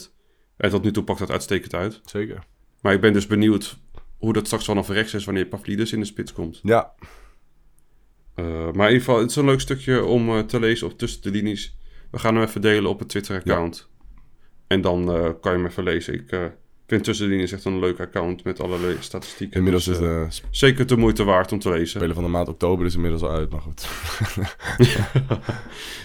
[0.57, 2.01] En tot nu toe pakt dat uitstekend uit.
[2.05, 2.45] Zeker.
[2.81, 3.79] Maar ik ben dus benieuwd
[4.19, 6.61] hoe dat straks vanaf rechts is wanneer Pavlidis in de spits komt.
[6.63, 6.95] Ja,
[8.44, 11.22] maar in ieder geval, het is een leuk stukje om eh, te lezen op tussen
[11.22, 11.77] de linies.
[12.11, 13.88] We gaan hem even delen op het Twitter-account.
[14.66, 16.14] En dan eh, kan je hem even lezen.
[16.14, 16.44] Ik eh,
[16.88, 19.57] vind tussen de linies echt een leuk account met allerlei statistieken.
[19.57, 21.87] inmiddels Dus, is eh, de zeker de moeite waard om te lezen.
[22.01, 23.88] speler van de maand oktober is inmiddels al uit, maar goed.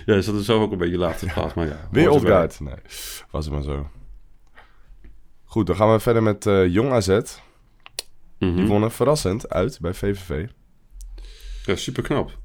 [0.06, 1.54] ja, dus dat is zelf ook een beetje laat in plaats.
[1.54, 2.10] Maar ja, Weer.
[2.10, 2.60] Odgaard.
[2.60, 2.76] Nee,
[3.32, 3.90] was het maar zo.
[5.44, 7.20] Goed, dan gaan we verder met eh, Jong AZ.
[8.40, 8.56] Mhm.
[8.56, 10.48] Die wonnen verrassend uit bij VVV.
[11.66, 12.38] Ja, super knap.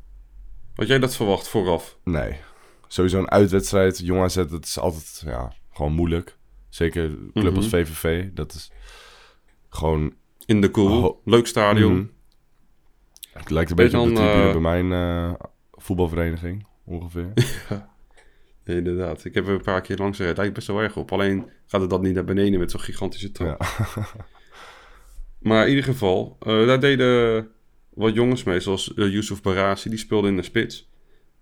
[0.74, 1.98] Had jij dat verwacht vooraf?
[2.04, 2.37] Nee.
[2.88, 3.98] Sowieso een uitwedstrijd.
[3.98, 6.37] Jong AZ, dat is altijd ja, gewoon moeilijk.
[6.68, 7.57] Zeker een club Mhm.
[7.57, 8.28] als VVV.
[8.33, 8.70] Dat is
[9.68, 10.14] gewoon...
[10.46, 11.09] In de cool.
[11.09, 11.26] Oh.
[11.26, 11.92] Leuk stadion.
[11.92, 12.07] Mhm.
[13.33, 15.40] Het lijkt een En beetje op de dan, tribune eh, bij mijn eh,
[15.72, 17.33] voetbalvereniging, ongeveer.
[18.64, 19.24] Ja, inderdaad.
[19.24, 20.28] Ik heb er een paar keer langs gereden.
[20.28, 21.12] Het lijkt best wel erg op.
[21.12, 23.62] Alleen gaat het dan niet naar beneden met zo'n gigantische trap.
[23.78, 24.07] ja.
[25.38, 27.50] Maar in ieder geval, eh, daar deden
[27.99, 30.89] wat jongens mee, zoals uh, Yusuf Barasi, die speelde in de spits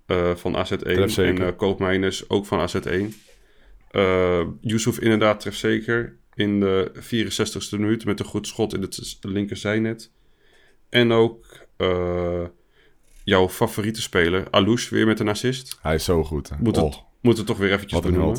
[0.06, 0.78] eh, van AZ1.
[0.78, 1.40] Trefzeker.
[1.40, 3.14] En uh, Koopmeiners ook van AZ1.
[3.92, 10.10] Uh, Yusuf inderdaad trefzeker in de 64ste minuut met een goed schot in het linkerzijnet.
[10.88, 12.44] En ook uh,
[13.24, 15.78] jouw favoriete speler, Alouche, weer met een assist.
[15.82, 16.48] Hij is zo goed.
[16.48, 16.56] Hè?
[16.60, 18.38] Moet, Oh, het, moet het toch weer eventjes wat benoemen.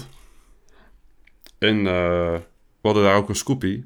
[1.57, 2.41] En we
[2.81, 3.85] hadden daar ook een scoopie.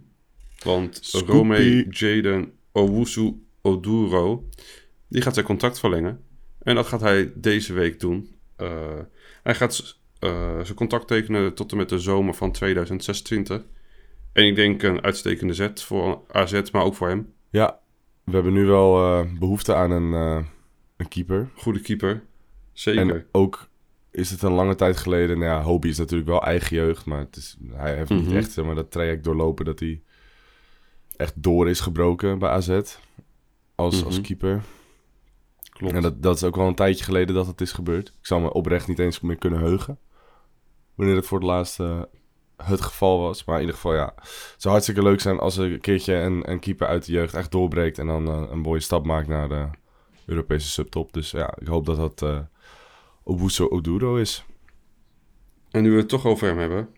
[0.63, 1.33] Want Scoopie.
[1.33, 4.47] Rome Jaden Owusu Oduro,
[5.07, 6.23] die gaat zijn contract verlengen.
[6.61, 8.35] En dat gaat hij deze week doen.
[8.57, 8.69] Uh,
[9.43, 13.61] hij gaat uh, zijn contract tekenen tot en met de zomer van 2026.
[14.33, 17.33] En ik denk een uitstekende zet voor AZ, maar ook voor hem.
[17.49, 17.79] Ja,
[18.23, 20.11] we hebben nu wel uh, behoefte aan een,
[20.97, 21.49] een keeper.
[21.55, 22.23] Goede keeper,
[22.73, 23.15] zeker.
[23.15, 23.69] En ook
[24.11, 25.39] is het een lange tijd geleden...
[25.39, 28.21] Nou ja, Hobie is natuurlijk wel eigen jeugd, maar het is, hij heeft Mhm.
[28.25, 29.65] niet echt zeg maar, dat traject doorlopen...
[29.65, 30.01] dat hij
[31.15, 32.79] echt door is gebroken bij AZ
[33.81, 34.05] als, Mhm.
[34.05, 34.61] als keeper.
[35.69, 35.93] Klopt.
[35.93, 38.07] En dat, dat is ook wel een tijdje geleden dat het is gebeurd.
[38.07, 39.99] Ik zou me oprecht niet eens meer kunnen heugen.
[40.95, 42.01] Wanneer het voor het laatst uh,
[42.57, 43.43] het geval was.
[43.43, 44.13] Maar in ieder geval, ja.
[44.15, 47.33] Het zou hartstikke leuk zijn als er een keertje een, een keeper uit de jeugd
[47.33, 47.97] echt doorbreekt.
[47.99, 49.67] En dan uh, een mooie stap maakt naar de
[50.25, 51.13] Europese subtop.
[51.13, 52.39] Dus ja, ik hoop dat dat uh,
[53.23, 54.43] Obuso Oduro is.
[55.71, 56.89] En nu we het toch over hem hebben.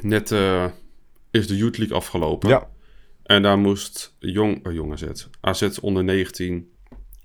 [0.00, 0.64] Net uh,
[1.30, 2.48] is de Youth League afgelopen.
[2.48, 2.69] Ja.
[3.30, 6.72] En daar moest Jong, Jong AZ, AZ onder 19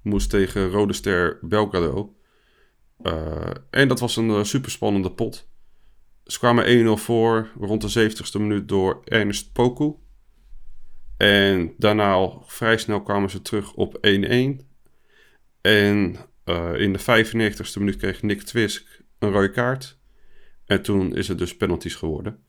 [0.01, 2.15] moest tegen Rode Ster Belgrado.
[3.03, 5.49] Uh, en dat was een uh, super spannende pot.
[6.25, 9.93] Ze kwamen 1-0 voor rond de 70ste minuut door Ernest Poku.
[11.17, 14.65] En daarna al vrij snel kwamen ze terug op 1-1.
[15.61, 19.97] En Eh, in de 95ste minuut kreeg Nick Twisk een rode kaart.
[20.65, 22.43] En toen is het dus penalties geworden.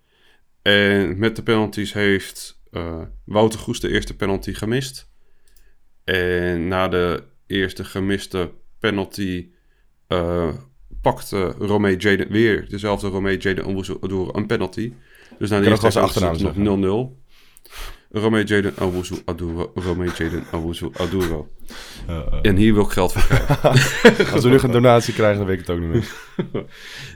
[0.62, 5.10] En met de penalties heeft eh, Wouter Goes de eerste penalty gemist.
[6.04, 9.48] En na de eerste gemiste penalty
[10.06, 10.48] eh,
[11.00, 14.92] pakte Romee Jaden weer dezelfde Romee Jaden Owusu-Aduro een penalty.
[15.38, 17.24] Dus na de eerste het nog 0-0.
[18.10, 19.72] Romee Jaden Owusu-Aduro.
[19.74, 21.48] Romee Jaden Owusu-Aduro.
[22.42, 23.62] En hier wil ik geld voor krijgen.
[24.32, 26.64] Als we nu een donatie krijgen, dan weet ik het ook niet meer.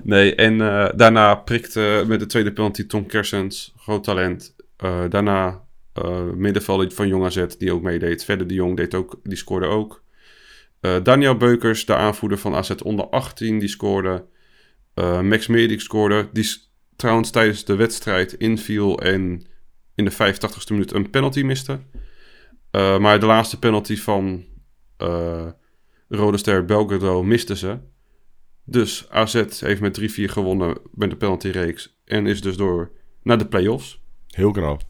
[0.03, 4.55] Nee, en eh, daarna prikte met de tweede penalty Tom Kersens, groot talent.
[4.81, 8.25] Eh, daarna eh middenvelder van Jong AZ, die ook meedeed.
[8.25, 10.03] Verder de Jong deed ook, die scoorde ook.
[10.81, 14.29] Eh, Daniel Beukers, de aanvoerder van AZ onder 18, die scoorde.
[15.23, 16.47] Max Medik scoorde, die
[16.97, 19.47] trouwens tijdens de wedstrijd inviel en
[19.95, 21.81] in de 85ste minuut een penalty miste.
[22.71, 24.45] Maar de laatste penalty van
[26.09, 27.79] Rode Ster Belgrado miste ze.
[28.65, 32.01] Dus AZ heeft met 3-4 gewonnen met de penaltyreeks.
[32.05, 32.91] En is dus door
[33.23, 34.00] naar de play-offs.
[34.31, 34.83] Heel knap.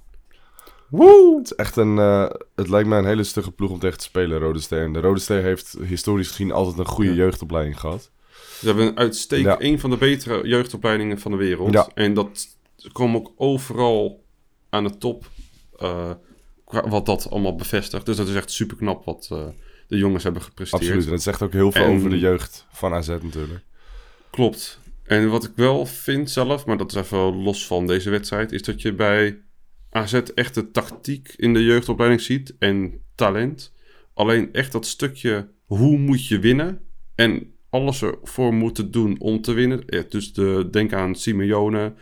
[0.89, 1.37] Woe!
[1.39, 1.99] Het is echt een...
[1.99, 4.93] eh, het lijkt mij een hele stugge ploeg om tegen te spelen, Rode Ster.
[4.93, 7.17] De Rode Ster heeft historisch gezien altijd een goede Ja.
[7.17, 8.11] jeugdopleiding gehad.
[8.59, 9.67] Ze hebben een uitstekend, Ja.
[9.69, 11.73] een van de betere jeugdopleidingen van de wereld.
[11.73, 11.89] Ja.
[11.95, 12.47] En dat
[12.93, 14.25] kwam ook overal
[14.71, 15.31] aan de top.
[16.65, 18.07] qua- wat dat allemaal bevestigt.
[18.07, 19.47] Dus dat is echt super knap wat eh,
[19.89, 20.83] de jongens hebben gepresteerd.
[20.83, 21.07] Absoluut.
[21.07, 23.65] En het zegt ook heel veel En- over de jeugd van AZ natuurlijk.
[24.31, 24.80] Klopt.
[25.11, 28.63] En wat ik wel vind zelf, maar dat is even los van deze wedstrijd, is
[28.63, 29.43] dat je bij
[29.91, 33.75] AZ echt de tactiek in de jeugdopleiding ziet en talent.
[34.15, 36.81] Alleen echt dat stukje hoe moet je winnen
[37.15, 39.85] en alles ervoor moeten doen om te winnen.
[40.09, 41.95] Dus de, denk aan Simeone.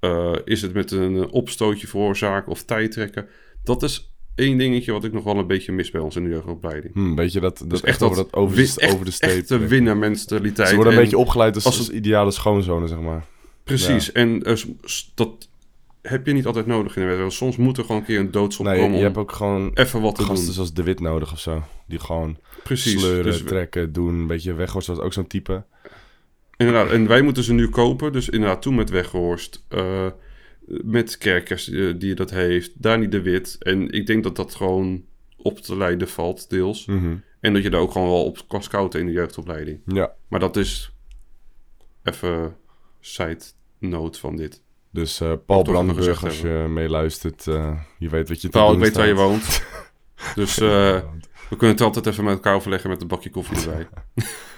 [0.00, 3.28] eh, is het met een opstootje veroorzaken of tijd trekken?
[3.62, 6.30] Dat is één dingetje wat ik nog wel een beetje mis bij ons in de
[6.30, 6.94] jeugdopleiding.
[6.94, 9.30] Hm, weet je, dat, dat Dus echt over, dat over, de, win- over de streep.
[9.30, 9.68] echte trekken.
[9.68, 10.68] winnermentaliteit.
[10.68, 13.24] Ze worden een En- beetje opgeleid als, als ideale schoonzonen, zeg maar.
[13.64, 14.56] Precies, en eh,
[15.14, 15.48] dat
[16.02, 17.32] heb je niet altijd nodig in de wedstrijd.
[17.32, 20.00] Soms moet er gewoon een keer een doodschop Nee, komen je hebt ook gewoon even
[20.00, 20.54] wat te gasten doen.
[20.54, 21.62] zoals De Wit nodig of zo.
[21.86, 24.14] Die gewoon Precies, sleuren, dus we- trekken, doen.
[24.14, 25.64] Een beetje Weghorst was ook zo'n type.
[26.56, 26.90] inderdaad.
[26.90, 30.06] En wij moeten ze nu kopen, dus inderdaad toen met Weghorst, eh,
[30.66, 33.56] met Kerkers eh, die dat heeft, Dani de Wit.
[33.58, 35.04] En ik denk dat dat gewoon
[35.36, 36.86] op te leiden valt, deels.
[36.86, 37.16] Mhm.
[37.40, 39.80] En dat je daar ook gewoon wel op kan scouten in de jeugdopleiding.
[39.86, 40.92] Ja, Maar dat is
[42.02, 42.56] even
[43.00, 43.40] side
[43.78, 44.62] note van dit.
[44.90, 48.96] dus eh, Paul Brandenburg, als je meeluistert, eh, je weet wat je Paul, ik weet
[48.96, 49.44] waar je woont.
[50.34, 51.02] Dus we
[51.48, 53.88] kunnen het altijd even met elkaar overleggen met een bakje koffie erbij.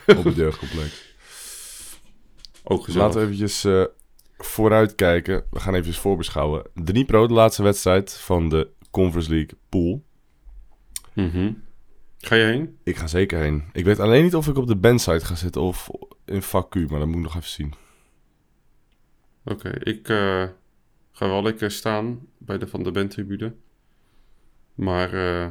[0.18, 1.14] Op het jeugdcomplex.
[2.64, 3.06] Ook gezellig.
[3.06, 3.64] Laten we eventjes
[4.38, 5.44] eh, vooruit kijken.
[5.50, 6.62] We gaan even voorbeschouwen.
[6.84, 10.04] Dnipro, de laatste wedstrijd van de Conference League pool.
[11.12, 11.52] Mhm.
[12.18, 12.76] Ga je heen?
[12.82, 13.64] Ik ga zeker heen.
[13.72, 15.90] Ik weet alleen niet of ik op de bandsite ga zitten of
[16.24, 17.74] in vak Q, maar dat moet ik nog even zien.
[19.44, 20.44] Oké, ik eh,
[21.12, 23.54] ga wel lekker staan bij de Van de Bent-tribune.
[24.74, 25.46] Maar eh,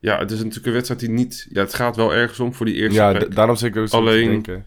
[0.00, 1.46] ja, het is natuurlijk een wedstrijd die niet...
[1.50, 3.96] Ja, het gaat wel ergens om voor die eerste Ja, daarom zit ik ook zo
[3.96, 4.66] Alleen- te denken.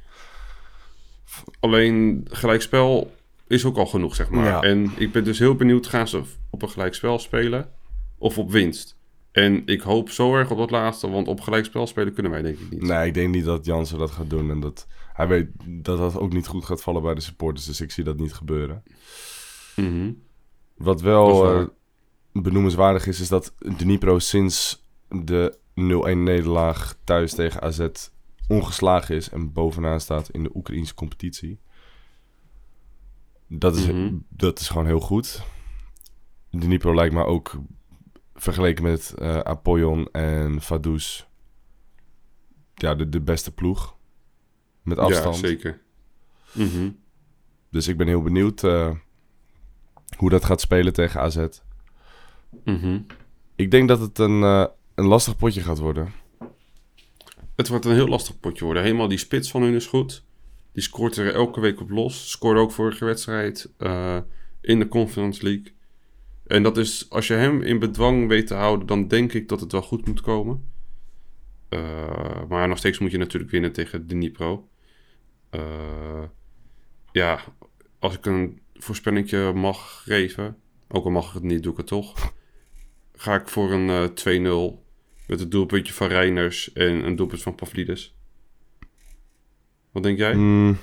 [1.60, 3.16] Alleen gelijkspel
[3.54, 4.46] is ook al genoeg, zeg maar.
[4.46, 4.62] Ja.
[4.62, 7.70] En ik ben dus heel benieuwd, gaan ze op een gelijkspel spelen
[8.18, 8.98] of op winst?
[9.32, 12.58] En ik hoop zo erg op dat laatste, want op gelijkspel spelen kunnen wij denk
[12.60, 12.82] ik niet.
[12.82, 14.50] Nee, ik denk niet dat Jansen dat gaat doen.
[14.50, 17.66] En dat hij weet dat dat ook niet goed gaat vallen bij de supporters.
[17.66, 18.84] Dus ik zie dat niet gebeuren.
[19.76, 20.12] Mhm.
[20.76, 21.66] Wat wel eh,
[22.32, 25.74] benoemenswaardig is, is dat Dnipro sinds de 0-1
[26.18, 27.88] nederlaag thuis tegen AZ
[28.48, 31.60] ongeslagen is en bovenaan staat in de Oekraïnse competitie.
[33.48, 34.14] Dat is, Mhm.
[34.30, 35.44] dat is gewoon heel goed.
[36.52, 37.56] Dnipro lijkt me ook
[38.36, 41.24] vergeleken met eh Apollon en Vaduz
[42.76, 43.96] ja, de, de beste ploeg.
[44.82, 45.36] Met afstand.
[45.40, 45.82] Ja, zeker.
[46.52, 46.90] Mhm.
[47.70, 48.92] Dus ik ben heel benieuwd eh,
[50.18, 51.48] hoe dat gaat spelen tegen AZ.
[52.64, 53.00] Mhm.
[53.56, 56.14] Ik denk dat het een, eh, een lastig potje gaat worden.
[57.56, 58.84] Het wordt een heel lastig potje worden.
[58.84, 60.24] Helemaal die spits van hun is goed.
[60.74, 62.30] Die scoort er elke week op los.
[62.30, 64.20] Scoorde ook vorige wedstrijd eh,
[64.62, 65.74] in de Conference League.
[66.48, 69.60] En dat is, als je hem in bedwang weet te houden, dan denk ik dat
[69.60, 70.72] het wel goed moet komen.
[71.70, 74.70] Eh, maar nog steeds moet je natuurlijk winnen tegen Dnipro.
[75.50, 76.24] Eh
[77.12, 77.40] ja,
[78.00, 80.58] als ik een voorspellingje mag geven,
[80.88, 82.34] ook al mag ik het niet, doe ik het toch.
[83.16, 84.84] Ga ik voor een eh 2-0
[85.28, 88.16] met het doelpuntje van Reiners en een doelpunt van Pavlidis.
[89.94, 90.34] Wat denk jij?
[90.36, 90.78] Mm.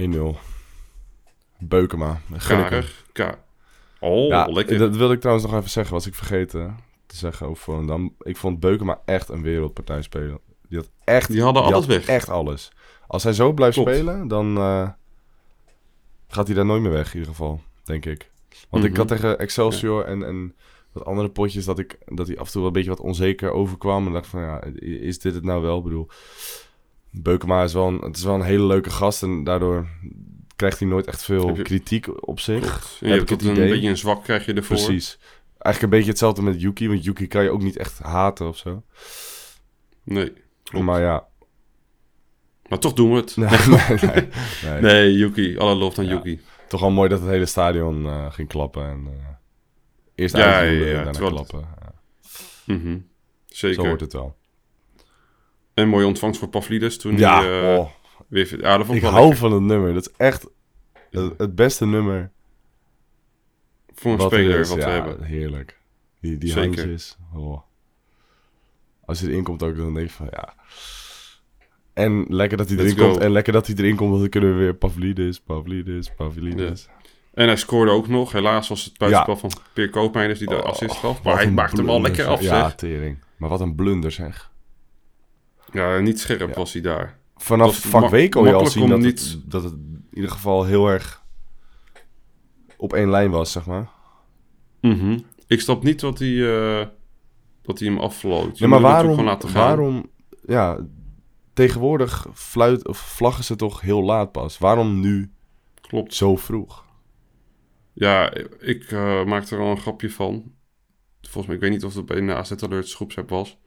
[0.00, 0.36] 1-0.
[1.58, 2.20] Beukema.
[2.32, 2.68] Gun ik hem.
[2.70, 3.04] Karig.
[3.12, 3.38] Ka
[4.00, 4.78] oh, Ja, lekker.
[4.78, 5.94] dat wilde ik trouwens nog even zeggen.
[5.94, 8.14] Was ik vergeten te zeggen over Volendam.
[8.20, 10.38] Ik vond Beukema echt een wereldpartij spelen.
[10.68, 11.30] Die had echt...
[11.32, 12.06] Die hadden alles had weg.
[12.06, 12.72] echt alles.
[13.06, 13.90] Als hij zo blijft Klopt.
[13.90, 14.88] spelen, dan eh,
[16.28, 18.30] gaat hij daar nooit meer weg in ieder geval, denk ik.
[18.70, 18.98] Want ik Mhm.
[18.98, 20.54] had tegen Excelsior en, en
[20.92, 23.50] wat andere potjes dat, ik, dat hij af en toe wel een beetje wat onzeker
[23.50, 24.06] overkwam.
[24.06, 25.78] En dacht van, ja, is dit het nou wel?
[25.78, 26.08] Ik bedoel,
[27.22, 29.86] Beukema is wel een, het is wel een hele leuke gast en daardoor
[30.56, 32.60] krijgt hij nooit echt veel je- kritiek op zich.
[32.60, 32.96] Klopt.
[32.98, 33.68] Heb je hebt het tot een idee.
[33.70, 34.76] beetje een zwak krijg je ervoor.
[34.76, 35.18] Precies.
[35.58, 38.56] Eigenlijk een beetje hetzelfde met Yuki, want Yuki kan je ook niet echt haten of
[38.56, 38.82] zo.
[40.02, 40.32] Nee.
[40.62, 40.84] Klopt.
[40.84, 41.26] Maar ja,
[42.68, 43.36] Maar toch doen we het.
[43.36, 44.28] nee, nee, nee,
[44.72, 44.80] nee.
[44.80, 45.58] Nee, Yuki.
[45.58, 46.10] Alle lof aan Ja.
[46.12, 46.40] Yuki.
[46.68, 48.84] toch wel mooi dat het hele stadion eh, ging klappen.
[48.88, 49.26] En, eh,
[50.14, 51.60] eerst Ja, ja, ja, en daarna het- klappen.
[51.60, 51.92] Ja,
[52.74, 52.98] Mhm.
[53.46, 53.82] Zeker.
[53.82, 54.36] zo hoort het wel.
[55.76, 57.90] En mooie ontvangst voor Pavlidis toen Ja, hij oh,
[58.28, 58.60] weer...
[58.60, 59.36] Ja, ik ik hou lekker.
[59.36, 59.94] van het nummer.
[59.94, 60.46] Dat is echt
[61.10, 62.30] het, het beste nummer
[63.94, 64.68] Voor een wat er speler is.
[64.68, 65.22] wat ja, we hebben.
[65.24, 65.80] heerlijk.
[66.20, 67.16] Die, die handjes.
[67.34, 67.60] Oh.
[69.04, 70.54] Als hij erin komt ook, dan denk je van ja...
[71.92, 73.16] En lekker dat hij erin komt.
[73.16, 76.88] En lekker dat hij erin komt, want dan kunnen we weer Pavlidis, Pavlidis, Pavlidis.
[77.34, 78.32] En hij scoorde ook nog.
[78.32, 81.22] Helaas was het buitenspel van Peer Koopmeiners die de Oh, assist gaf.
[81.22, 82.40] Maar hij een maakte hem al lekker af.
[82.40, 82.74] Ja, zeg.
[82.74, 83.18] tering.
[83.36, 84.50] Maar wat een blunder, zeg.
[85.76, 87.18] Ja, niet scherp was hij daar.
[87.36, 89.72] Vanaf Dat vak week kon je al makkelijk zien om dat, niet- het, dat het
[89.72, 91.24] in ieder geval heel erg
[92.76, 93.88] op één lijn was, zeg maar.
[94.80, 95.18] Mhm.
[95.46, 96.86] Ik snap niet wat hij, eh,
[97.62, 98.58] dat hij hem afvloot.
[98.58, 99.64] Ja, maar waarom, gewoon laten gaan.
[99.66, 100.10] waarom,
[100.46, 100.78] ja,
[101.52, 104.58] tegenwoordig fluit, of vlaggen ze toch heel laat pas.
[104.58, 105.32] Waarom nu
[105.80, 106.14] Klopt.
[106.14, 106.84] zo vroeg?
[107.92, 110.52] Ja, ik eh maakte er al een grapje van.
[111.20, 113.58] Volgens mij, ik weet niet of het bij de AZ Alerts groepsapp was.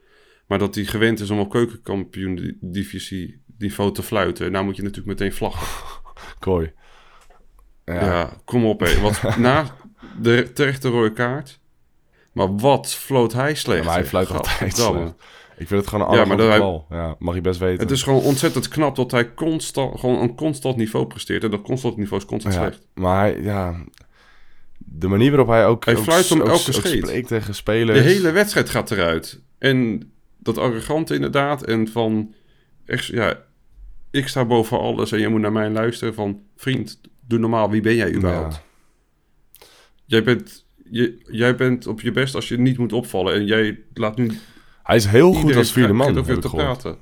[0.50, 4.52] Maar dat hij gewend is om op keukenkampioen divisie niveau te fluiten.
[4.52, 5.66] Nou moet je natuurlijk meteen vlaggen.
[6.38, 6.72] Kooi.
[7.84, 9.00] Ja, Ja, kom op hé.
[9.00, 9.76] Wat, na
[10.20, 11.60] de terechte rode kaart.
[12.32, 13.78] Maar wat floot hij slecht.
[13.80, 15.14] Ja, maar hij fluit altijd slecht.
[15.58, 16.98] Ik vind het gewoon een Ja, maar dat hij-.
[16.98, 17.80] Ja, mag je best weten.
[17.82, 21.44] Het is gewoon ontzettend knap dat hij constant, gewoon een constant niveau presteert.
[21.44, 22.86] En dat constant niveau is constant ja, slecht.
[22.94, 23.84] Maar hij, ja...
[24.78, 27.52] De manier waarop hij ook, Hij ook, fluit hem ook- elke ook spreekt tegen De
[27.52, 28.00] spelers.
[28.00, 29.40] hele wedstrijd gaat eruit.
[29.58, 30.10] En
[30.42, 31.64] dat arrogante inderdaad.
[31.64, 32.34] En van,
[32.84, 33.44] echt, ja,
[34.10, 36.14] ik sta boven alles en jij moet naar mij luisteren.
[36.14, 38.54] Van, vriend, doe normaal, wie ben jij überhaupt?
[38.54, 38.60] Ja.
[40.06, 43.34] Jij, bent, je, jij bent op je best als je niet moet opvallen.
[43.34, 44.30] En jij laat nu
[44.82, 46.96] Hij is heel goed als vierde man, heb ik te praten.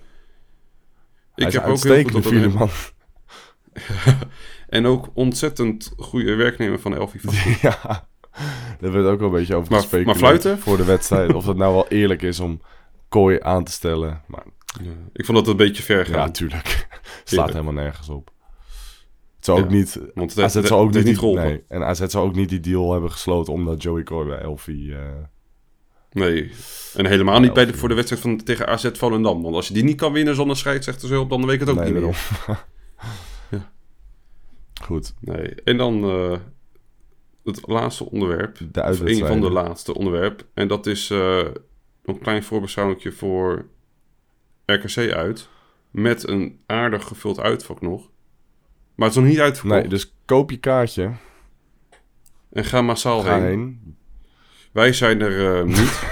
[1.34, 2.68] Hij Ik heb ook heel goed dat vierde man.
[4.68, 7.34] En ook ontzettend goede werknemer van Elfie van
[7.70, 8.08] ja,
[8.80, 10.06] daar werd ook wel een beetje over Maar- gesproken.
[10.06, 10.58] maar fluiten?
[10.58, 11.34] Voor de wedstrijd.
[11.34, 12.60] of het nou wel eerlijk is om
[13.08, 14.22] kooi aan te stellen.
[14.26, 14.44] Maar
[14.82, 16.14] Ja, ik vond dat een beetje ver gaan.
[16.26, 16.88] ja, tuurlijk.
[17.24, 18.30] Slaat helemaal nergens op.
[19.36, 20.00] Het zou ook Ja, niet...
[20.14, 21.42] want het- AZ zou ook niet, niet geholpen.
[21.42, 23.52] nee, en AZ zou ook niet die deal hebben gesloten...
[23.52, 24.94] omdat Joey Coy bij Elfie...
[24.94, 25.02] eh,
[26.12, 26.50] Nee.
[26.94, 29.42] En helemaal niet bij de, voor de wedstrijd van, tegen AZ Volendam.
[29.42, 31.76] Want als je die niet kan winnen zonder scheidsrechters hulp, dan weet ik het ook
[31.84, 32.64] nee, niet meer.
[34.82, 35.14] Goed.
[35.20, 35.54] Nee.
[35.64, 36.38] En dan eh,
[37.44, 38.58] het laatste onderwerp.
[38.72, 40.46] De Of een van de laatste onderwerp.
[40.54, 41.46] En dat is eh,
[42.08, 43.66] een klein voorbeschouwingje voor
[44.64, 45.48] RKC uit.
[45.90, 48.10] Met een aardig gevuld uitvak nog.
[48.94, 49.80] Maar het is nog niet uitverkocht.
[49.80, 51.12] Nee, dus koop je kaartje.
[52.52, 53.44] En ga massaal Ga heen.
[53.44, 53.96] heen.
[54.72, 56.02] Wij zijn er eh, niet.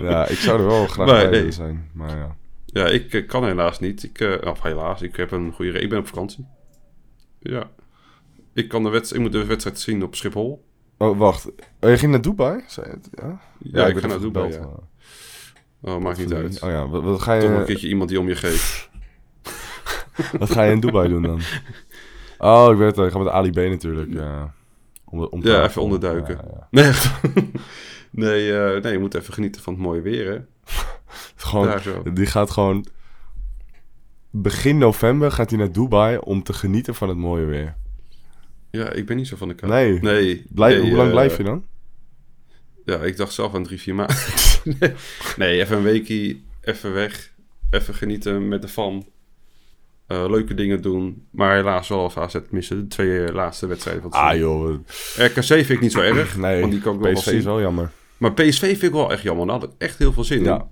[0.00, 1.50] Ja, ik zou er wel graag bij nee.
[1.50, 1.90] zijn.
[1.92, 2.36] Maar ja.
[2.66, 4.02] Ja, ik eh, kan helaas niet.
[4.02, 6.46] Ik, eh, of helaas, ik heb een goede Ik ben op vakantie.
[7.38, 7.70] Ja.
[8.54, 10.64] Ik, kan de wedstrijd, ik moet de wedstrijd zien op Schiphol.
[10.98, 11.46] Oh, wacht.
[11.80, 12.60] Oh, je ging naar Dubai?
[12.66, 13.08] Zei je het?
[13.12, 14.52] Ja, Ja, ik ga naar Dubai.
[14.52, 14.70] gebeld, Ja.
[14.70, 16.62] maar- Oh, maakt niet uit.
[16.62, 18.90] Oh ja, wat, wat ga Toch een je, keertje iemand die om je geeft.
[20.38, 21.40] wat ga je in Dubai doen dan?
[22.38, 23.06] Oh, ik weet het.
[23.06, 24.12] Ik ga met Ali B natuurlijk.
[24.12, 24.54] Ja,
[25.04, 26.38] om, om Ja, even onderduiken.
[26.70, 26.92] Nee,
[28.10, 30.38] nee, eh, nee, je moet even genieten van het mooie weer, hè?
[31.36, 31.78] Gewoon,
[32.14, 32.86] die gaat gewoon...
[34.30, 37.76] Begin november gaat hij naar Dubai om te genieten van het mooie weer.
[38.76, 39.72] Ja, ik ben niet zo van de kou.
[39.72, 40.00] Nee.
[40.00, 40.44] Nee.
[40.48, 41.64] Blijf, nee, hoe lang eh, blijf je dan?
[42.84, 44.16] Ja, ik dacht zelf aan drie, vier maanden.
[45.36, 47.32] nee, even een weekie, even weg.
[47.70, 49.06] Even genieten met de fam.
[50.06, 51.26] Eh, leuke dingen doen.
[51.30, 52.76] Maar helaas wel als AZ missen.
[52.80, 54.78] De twee laatste wedstrijden van het Ah joh,
[55.16, 56.36] RKC vind ik niet zo erg.
[56.36, 56.60] nee.
[56.60, 57.38] Want die kan ik wel wel PSV zien.
[57.38, 57.90] is wel jammer.
[58.16, 59.46] Maar PSV vind ik wel echt jammer.
[59.46, 60.56] Daar had ik echt heel veel zin Ja.
[60.56, 60.64] in.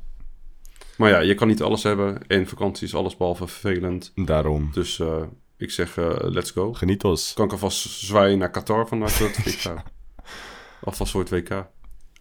[0.97, 2.26] Maar ja, je kan niet alles hebben.
[2.26, 4.12] En vakantie is alles behalve vervelend.
[4.14, 4.70] Daarom.
[4.72, 5.22] Dus eh,
[5.57, 6.73] ik zeg, eh, let's go.
[6.73, 7.03] Geniet
[7.35, 9.83] Kan ik alvast zwaaien naar Qatar vanuit het vliegtuig.
[10.85, 11.67] Alvast voor het WK.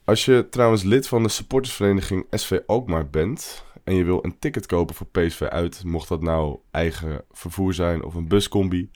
[0.05, 4.65] Als je trouwens lid van de supportersvereniging SV Alkmaar bent en je wil een ticket
[4.65, 8.91] kopen voor PSV uit, mocht dat nou eigen vervoer zijn of een buscombi,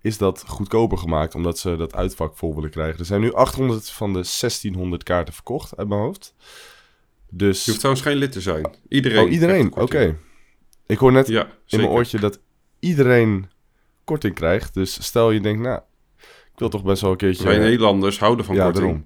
[0.00, 2.98] is dat goedkoper gemaakt omdat ze dat uitvak vol willen krijgen.
[2.98, 6.34] Er zijn nu 800 van de 1600 kaarten verkocht uit mijn hoofd.
[7.30, 7.58] Dus...
[7.58, 8.74] Je hoeft trouwens geen lid te zijn.
[8.88, 9.24] Iedereen.
[9.24, 9.76] oh, iedereen?
[9.76, 10.16] Oké.
[10.86, 12.40] Ik hoor net Ja, in mijn oortje dat
[12.78, 13.50] iedereen
[14.04, 14.74] korting krijgt.
[14.74, 15.80] Dus stel je denkt, nou,
[16.52, 17.44] ik wil toch best wel een keertje...
[17.44, 18.84] Wij Nederlanders houden van ja, korting.
[18.84, 19.04] daarom.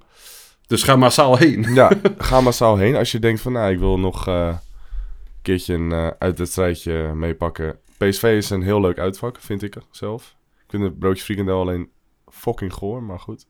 [0.66, 1.74] Dus ga massaal heen.
[1.74, 2.96] Ja, ga massaal heen.
[2.96, 7.78] Als je denkt van, nou, ik wil nog eh, een keertje een eh, uitwedstrijdje meepakken.
[7.96, 10.36] PSV is een heel leuk uitvak, vind ik zelf.
[10.64, 11.90] Ik vind het broodje frikandel alleen
[12.28, 13.46] fucking goor, maar goed.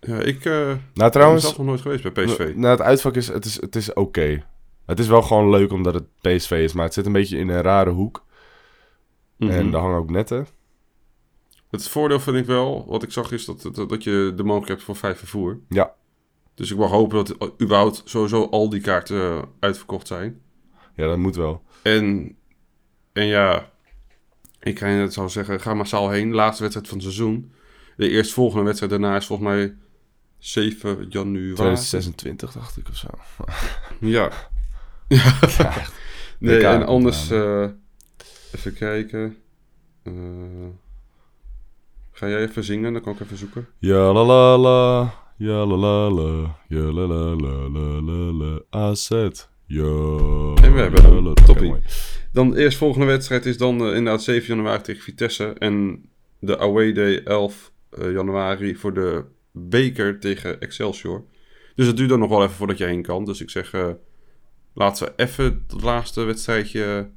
[0.00, 2.52] Ja, ik eh Nou, ben trouwens, zelf nog nooit geweest bij PSV.
[2.54, 4.44] nou, het uitvak is, het is, het is oké.
[4.86, 7.48] Het is wel gewoon leuk omdat het PSV is, maar het zit een beetje in
[7.48, 8.24] een rare hoek.
[9.42, 9.52] Mhm.
[9.52, 10.46] En daar hangen ook netten.
[11.70, 14.68] Het voordeel vind ik wel, wat ik zag, is dat, dat, dat je de mogelijkheid
[14.68, 15.60] hebt voor vijf vervoer.
[15.68, 15.94] Ja,
[16.54, 20.40] Dus ik mag hopen dat überhaupt sowieso al die kaarten eh, uitverkocht zijn.
[20.96, 21.62] ja, dat moet wel.
[21.82, 22.36] En,
[23.12, 23.70] en ja,
[24.60, 26.34] ik kan zou zeggen, ga massaal heen.
[26.34, 27.52] Laatste wedstrijd van het seizoen.
[27.96, 29.74] De eerstvolgende wedstrijd daarna is volgens mij
[30.38, 31.54] 7 januari.
[31.54, 33.08] 2026 dacht ik of zo.
[34.00, 34.30] Ja.
[35.58, 35.82] ja.
[36.38, 37.66] nee, en anders, eh,
[38.54, 39.36] even kijken.
[40.02, 40.12] Eh,
[42.12, 42.92] ga jij even zingen?
[42.92, 43.68] Dan kan ik even zoeken.
[43.78, 48.60] Ja la la la, ja la la la, ja la la la la la la,
[48.70, 49.10] AZ.
[49.66, 49.82] Ja.
[50.62, 51.26] En we hebben hem.
[51.26, 51.74] Oké, Toppie.
[52.32, 55.44] Dan de eerstvolgende wedstrijd is dan eh, inderdaad 7 januari tegen Vitesse.
[55.44, 56.04] En
[56.38, 61.24] de away day 11 eh, januari voor de beker tegen Excelsior.
[61.74, 63.24] Dus het duurt dan nog wel even voordat je heen kan.
[63.24, 63.72] Dus ik zeg,
[64.74, 67.10] laten we even het laatste wedstrijdje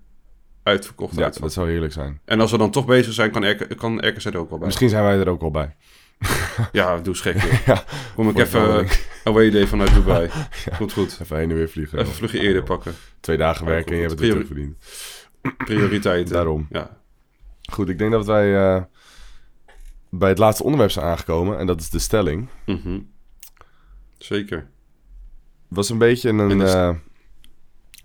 [0.65, 2.19] uitverkocht Ja, dat zou heerlijk zijn.
[2.25, 4.67] En als we dan toch bezig zijn, kan, RK, kan RKZ er ook wel bij.
[4.67, 5.75] Misschien zijn wij er ook wel bij.
[6.71, 7.15] Ja, doe.
[7.65, 7.83] Ja,
[8.15, 8.91] Kom ik even eh,
[9.23, 10.29] away day vanuit Dubai.
[10.77, 11.19] Goed, goed.
[11.21, 11.99] even heen en weer vliegen.
[11.99, 12.93] Even vlugje eerder pakken.
[13.19, 14.75] Twee dagen werken en je hebt het weer terugverdiend.
[15.65, 16.33] Prioriteiten.
[16.33, 16.67] Daarom.
[16.69, 16.97] Ja.
[17.71, 18.83] Goed, ik denk dat wij eh,
[20.09, 21.57] bij het laatste onderwerp zijn aangekomen.
[21.57, 22.49] En dat is de stelling.
[22.65, 22.99] Mhm.
[24.17, 24.67] Zeker.
[25.67, 27.03] Was een beetje een,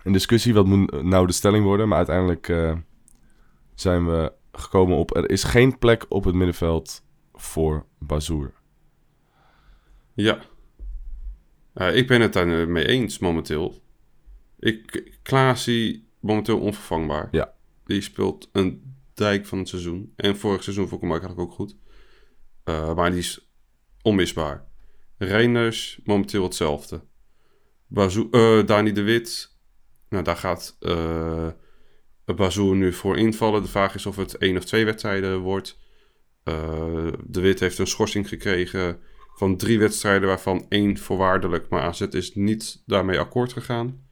[0.03, 0.53] een discussie.
[0.53, 1.87] Wat moet nou de stelling worden?
[1.87, 2.77] Maar uiteindelijk eh,
[3.75, 5.15] zijn we gekomen op...
[5.15, 8.53] Er is geen plek op het middenveld voor Bazoer.
[10.13, 10.39] Ja.
[11.73, 13.81] Ja, ik ben het daar mee eens momenteel.
[14.59, 17.27] Ik, Klaasie momenteel onvervangbaar.
[17.31, 17.53] Ja.
[17.85, 20.13] Die speelt een dijk van het seizoen.
[20.15, 21.75] En vorig seizoen vond ik hem eigenlijk ook goed.
[22.63, 23.51] Eh, maar die is
[24.01, 24.67] onmisbaar.
[25.17, 27.01] Reiners momenteel hetzelfde.
[27.93, 29.50] Eh, Dani de Wit.
[30.11, 31.47] Nou, daar gaat eh
[32.35, 33.61] Bazoer nu voor invallen.
[33.61, 35.79] De vraag is of het één of twee wedstrijden wordt.
[36.43, 38.99] Eh, de Wit heeft een schorsing gekregen
[39.35, 41.69] van drie wedstrijden, waarvan één voorwaardelijk.
[41.69, 44.09] Maar AZ is niet daarmee akkoord gegaan.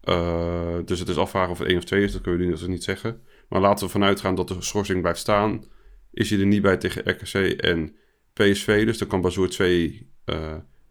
[0.00, 2.52] Eh, dus het is afvragen of het één of twee is, dat kunnen we nu
[2.52, 3.22] dus niet zeggen.
[3.48, 5.64] Maar laten we vanuit gaan dat de schorsing blijft staan.
[6.10, 7.96] Is hij er niet bij tegen RKC en
[8.32, 8.84] PSV.
[8.84, 10.12] Dus dan kan Bazoer twee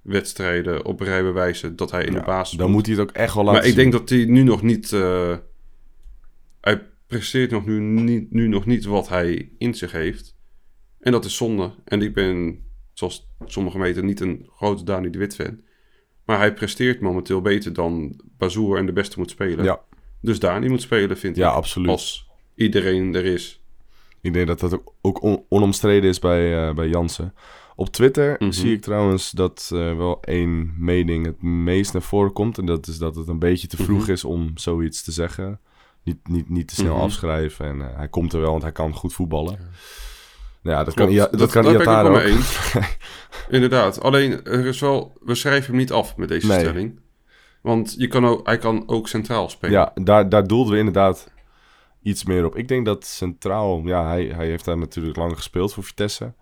[0.03, 3.33] wedstrijden op rij bewijzen dat hij in de basis Dan moet hij het ook echt
[3.33, 3.81] wel laten maar ik zien.
[3.91, 4.91] denk dat hij nu nog niet.
[4.93, 5.37] eh,
[6.61, 10.35] hij presteert nog nu, niet, nu nog niet wat hij in zich heeft.
[10.99, 11.71] En dat is zonde.
[11.85, 15.59] En ik ben, zoals sommigen weten, niet een grote Dani de Wit fan.
[16.25, 19.65] Maar hij presteert momenteel beter dan Bazoer en de beste moet spelen.
[19.65, 19.81] Ja,
[20.21, 21.55] Dus Dani moet spelen, vind ja ik.
[21.55, 21.89] absoluut.
[21.89, 23.63] Als iedereen er is.
[24.21, 27.33] Ik denk dat dat ook, ook on- onomstreden is bij, eh, bij Jansen.
[27.75, 28.51] Op Twitter Mhm.
[28.51, 32.57] zie ik trouwens dat eh, wel één mening het meest naar voren komt.
[32.57, 34.11] En dat is dat het een beetje te vroeg Mhm.
[34.11, 35.59] is om zoiets te zeggen.
[36.03, 37.03] Niet, niet, niet te snel Mhm.
[37.03, 37.65] afschrijven.
[37.65, 39.57] En eh, hij komt er wel, want hij kan goed voetballen.
[40.61, 41.09] Nou ja, dat Klopt.
[41.09, 41.83] kan, ja, dat, kan ook.
[41.83, 42.73] wel mee eens.
[43.49, 44.01] Inderdaad.
[44.01, 46.59] Alleen, er is wel, we schrijven hem niet af met deze Nee.
[46.59, 46.99] stelling.
[47.61, 49.73] Want je kan ook, hij kan ook centraal spelen.
[49.79, 51.31] Ja, daar, daar doelden we inderdaad
[52.03, 52.55] iets meer op.
[52.57, 56.33] Ik denk dat Centraal, ja, hij, hij heeft daar natuurlijk lang gespeeld voor Vitesse.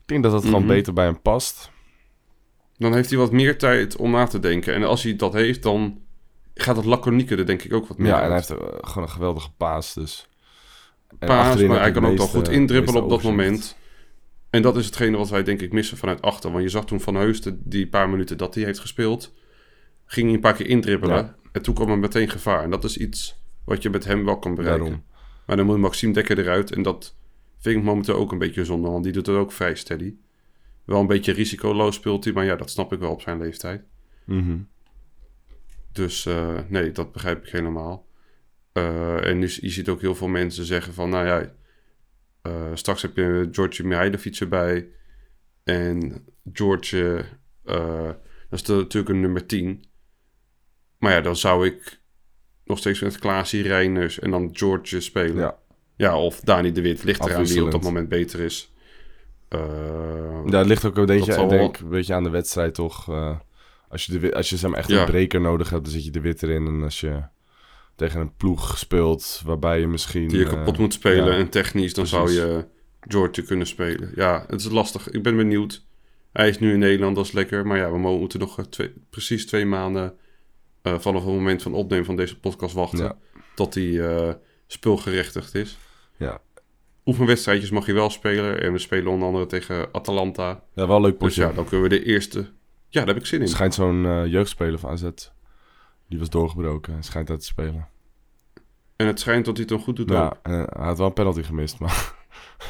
[0.00, 0.68] Ik denk dat dat gewoon Mhm.
[0.68, 1.70] beter bij hem past.
[2.76, 4.74] Dan heeft hij wat meer tijd om na te denken.
[4.74, 5.98] En als hij dat heeft, dan
[6.54, 9.02] gaat het laconieke er denk ik ook wat meer Ja, en hij heeft eh, gewoon
[9.04, 10.28] een geweldige paas, dus.
[11.18, 13.76] En Paas, maar hij kan ook wel goed indribbelen op meeste dat moment.
[14.50, 16.50] En dat is hetgene wat wij denk ik missen vanuit achter.
[16.50, 19.34] Want je zag toen Van Heusden, die paar minuten dat hij heeft gespeeld,
[20.06, 21.16] ging hij een paar keer indribbelen.
[21.16, 21.34] Ja.
[21.52, 22.62] En toen kwam er meteen gevaar.
[22.62, 24.84] En dat is iets wat je met hem wel kan bereiken.
[24.84, 25.04] Daarom.
[25.46, 26.72] Maar dan moet Maxime Dekker eruit.
[26.72, 27.16] En dat
[27.58, 28.88] vind ik momenteel ook een beetje zonde.
[28.88, 30.14] Want die doet het ook vrij steady.
[30.84, 32.32] Wel een beetje risicoloos speelt hij.
[32.32, 33.84] Maar ja, dat snap ik wel op zijn leeftijd.
[34.24, 34.56] Mhm.
[35.92, 38.08] Dus eh, nee, dat begrijp ik helemaal.
[38.72, 41.10] Eh, en nu, je ziet ook heel veel mensen zeggen van...
[41.10, 41.54] Nou ja,
[42.42, 44.88] eh, straks heb je George Mihailovic erbij.
[45.64, 47.24] En George,
[47.62, 49.84] dat is natuurlijk een nummer 10.
[50.98, 52.00] Maar ja, dan zou ik
[52.64, 55.36] nog steeds met Klaasie, Reiners en dan George spelen.
[55.36, 55.56] Ja.
[55.96, 58.72] Ja, of Dani de Wit ligt eraan wie op dat moment beter is.
[59.48, 59.60] Eh,
[60.46, 63.08] Ja, het ligt ook een beetje, ik wel- denk, een beetje aan de wedstrijd toch.
[63.08, 63.36] eh,
[63.88, 64.98] Als je, de, als je zeg echt Ja.
[65.00, 66.66] een breker nodig hebt, dan zit je de wit erin.
[66.66, 67.22] En als je
[67.96, 70.28] tegen een ploeg speelt waarbij je misschien...
[70.28, 71.32] Die je eh, kapot moet spelen.
[71.32, 71.38] ja.
[71.38, 72.64] En technisch, dan zou je
[73.00, 74.12] George kunnen spelen.
[74.14, 75.10] Ja, het is lastig.
[75.10, 75.84] Ik ben benieuwd.
[76.32, 77.66] Hij is nu in Nederland, dat is lekker.
[77.66, 80.14] Maar ja, we mo- moeten nog eh, twee, precies twee maanden
[80.84, 82.98] eh, vanaf het moment van opnemen van deze podcast wachten.
[82.98, 83.16] Ja.
[83.54, 84.34] Tot hij eh
[84.66, 85.78] speelgerechtigd is.
[86.16, 86.40] Ja.
[87.06, 88.60] Oefenwedstrijdjes mag je wel spelen.
[88.62, 90.62] En we spelen onder andere tegen Atalanta.
[90.74, 91.42] ja, wel leuk Dus potje.
[91.42, 92.38] ja, dan kunnen we de eerste...
[92.88, 93.48] Ja, daar heb ik zin in.
[93.48, 95.08] Schijnt zo'n eh, jeugdspeler van AZ.
[96.08, 96.92] Die was doorgebroken.
[96.92, 97.88] Hij schijnt uit te spelen.
[98.96, 100.16] En het schijnt dat hij het dan goed doet ook.
[100.16, 102.14] Ja, en hij had wel een penalty gemist, maar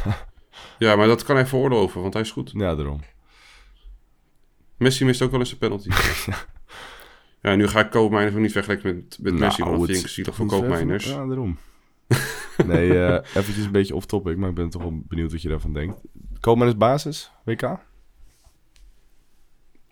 [0.79, 2.51] Ja, maar dat kan hij veroorloven, want hij is goed.
[2.55, 3.01] ja, daarom.
[4.77, 5.89] Messi mist ook wel eens een penalty.
[7.51, 10.05] ja, nu ga ik Koopmeiners ook niet vergelijken met, met Messi, want dat het- vind
[10.05, 11.57] ik zielig voor even- Ja, daarom.
[12.67, 15.49] nee, eh eventjes een beetje off topic, maar ik ben toch wel benieuwd wat je
[15.49, 16.01] daarvan denkt.
[16.41, 17.63] Koopmeiners basis, WK?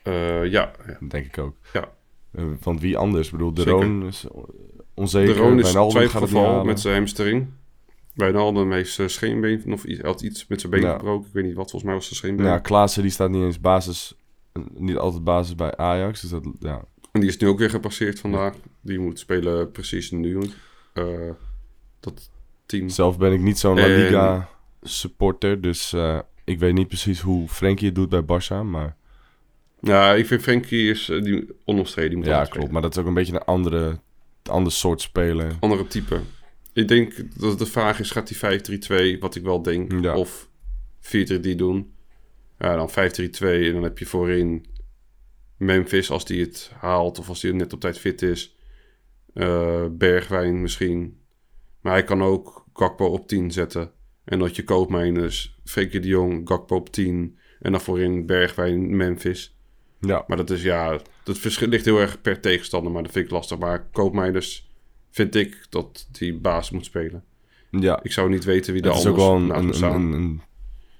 [0.02, 0.96] Eh, ja, ja.
[1.08, 1.56] Denk ik ook.
[1.72, 1.88] Ja.
[2.32, 3.26] Eh, van wie anders?
[3.26, 3.80] Ik bedoel, de Zeker.
[3.80, 4.26] Roon is
[4.94, 5.34] onzeker.
[5.34, 6.66] de Roon is twijfelgeval halen.
[6.66, 7.46] met zijn hamstring.
[8.14, 10.92] Wijnaldum heeft zijn scheenbeen, of iets, had iets met zijn been Ja.
[10.92, 11.26] gebroken.
[11.28, 12.46] Ik weet niet wat, volgens mij was zijn scheenbeen.
[12.46, 14.16] Ja, Klaassen die staat niet eens basis,
[14.52, 16.20] eh, niet altijd basis bij Ajax.
[16.20, 16.84] Dus dat, ja.
[17.12, 18.54] En die is nu ook weer gepasseerd vandaag.
[18.80, 20.38] Die moet spelen precies nu.
[20.92, 21.30] Eh,
[22.00, 22.30] dat
[22.66, 22.88] team.
[22.88, 24.48] Zelf ben ik niet zo'n La Liga
[24.82, 28.96] supporter, dus eh, ik weet niet precies hoe Frenkie het doet bij Barça, maar
[29.80, 32.20] Ja, ik vind Frenkie is eh, die onomstreden.
[32.20, 32.50] Die ja, klopt.
[32.54, 32.72] spelen.
[32.72, 33.98] Maar dat is ook een beetje een andere,
[34.42, 35.56] ander soort speler.
[35.60, 36.20] Andere type.
[36.72, 38.60] Ik denk dat de vraag is, gaat hij
[39.16, 40.16] 5-3-2, wat ik wel denk, Ja.
[40.16, 40.48] of
[41.00, 41.92] 4-3-3 doen?
[42.58, 44.66] Ja, dan 5-3-2 en dan heb je voorin
[45.62, 48.56] Memphis als die het haalt of als hij net op tijd fit is.
[49.34, 51.20] Eh, Bergwijn misschien.
[51.80, 53.90] Maar hij kan ook Gakpo op 10 zetten.
[54.24, 57.38] En dat je Koopmeiners, Frenkie de Jong, Gakpo op 10.
[57.60, 59.56] En dan voorin Bergwijn, Memphis.
[60.00, 63.24] Ja, Maar dat is ja, dat verschil ligt heel erg per tegenstander, maar dat vind
[63.24, 63.58] ik lastig.
[63.58, 64.70] Maar Koopmeiners
[65.10, 67.24] vind ik dat die baas moet spelen.
[67.70, 68.02] ja.
[68.02, 70.40] Ik zou niet weten wie de Het is ook wel een, een, een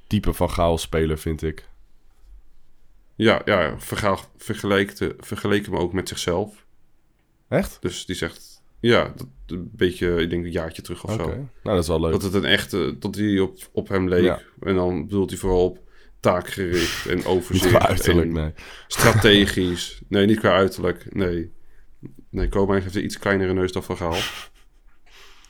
[0.07, 1.69] type van chaos speler, vind ik.
[3.15, 3.75] Ja, ja
[4.99, 6.65] de- vergeleek hem ook met zichzelf.
[7.49, 7.77] Echt?
[7.81, 11.23] Dus die zegt, ja, dat, een beetje, ik denk een jaartje terug of Oké.
[11.23, 11.29] zo.
[11.29, 12.13] Nou, dat is wel leuk.
[12.13, 14.23] Dat het een echte, dat hij op, op hem leek.
[14.25, 14.41] Ja.
[14.61, 15.79] En dan bedoelt hij vooral op
[16.21, 17.69] taakgericht en Niet overzicht.
[17.77, 18.53] qua uiterlijk, en nee.
[18.87, 20.01] strategisch.
[20.09, 21.53] Nee, niet qua uiterlijk, nee.
[22.31, 24.17] Nee, Koopmeiners heeft een iets kleinere neus dan Van Gaal.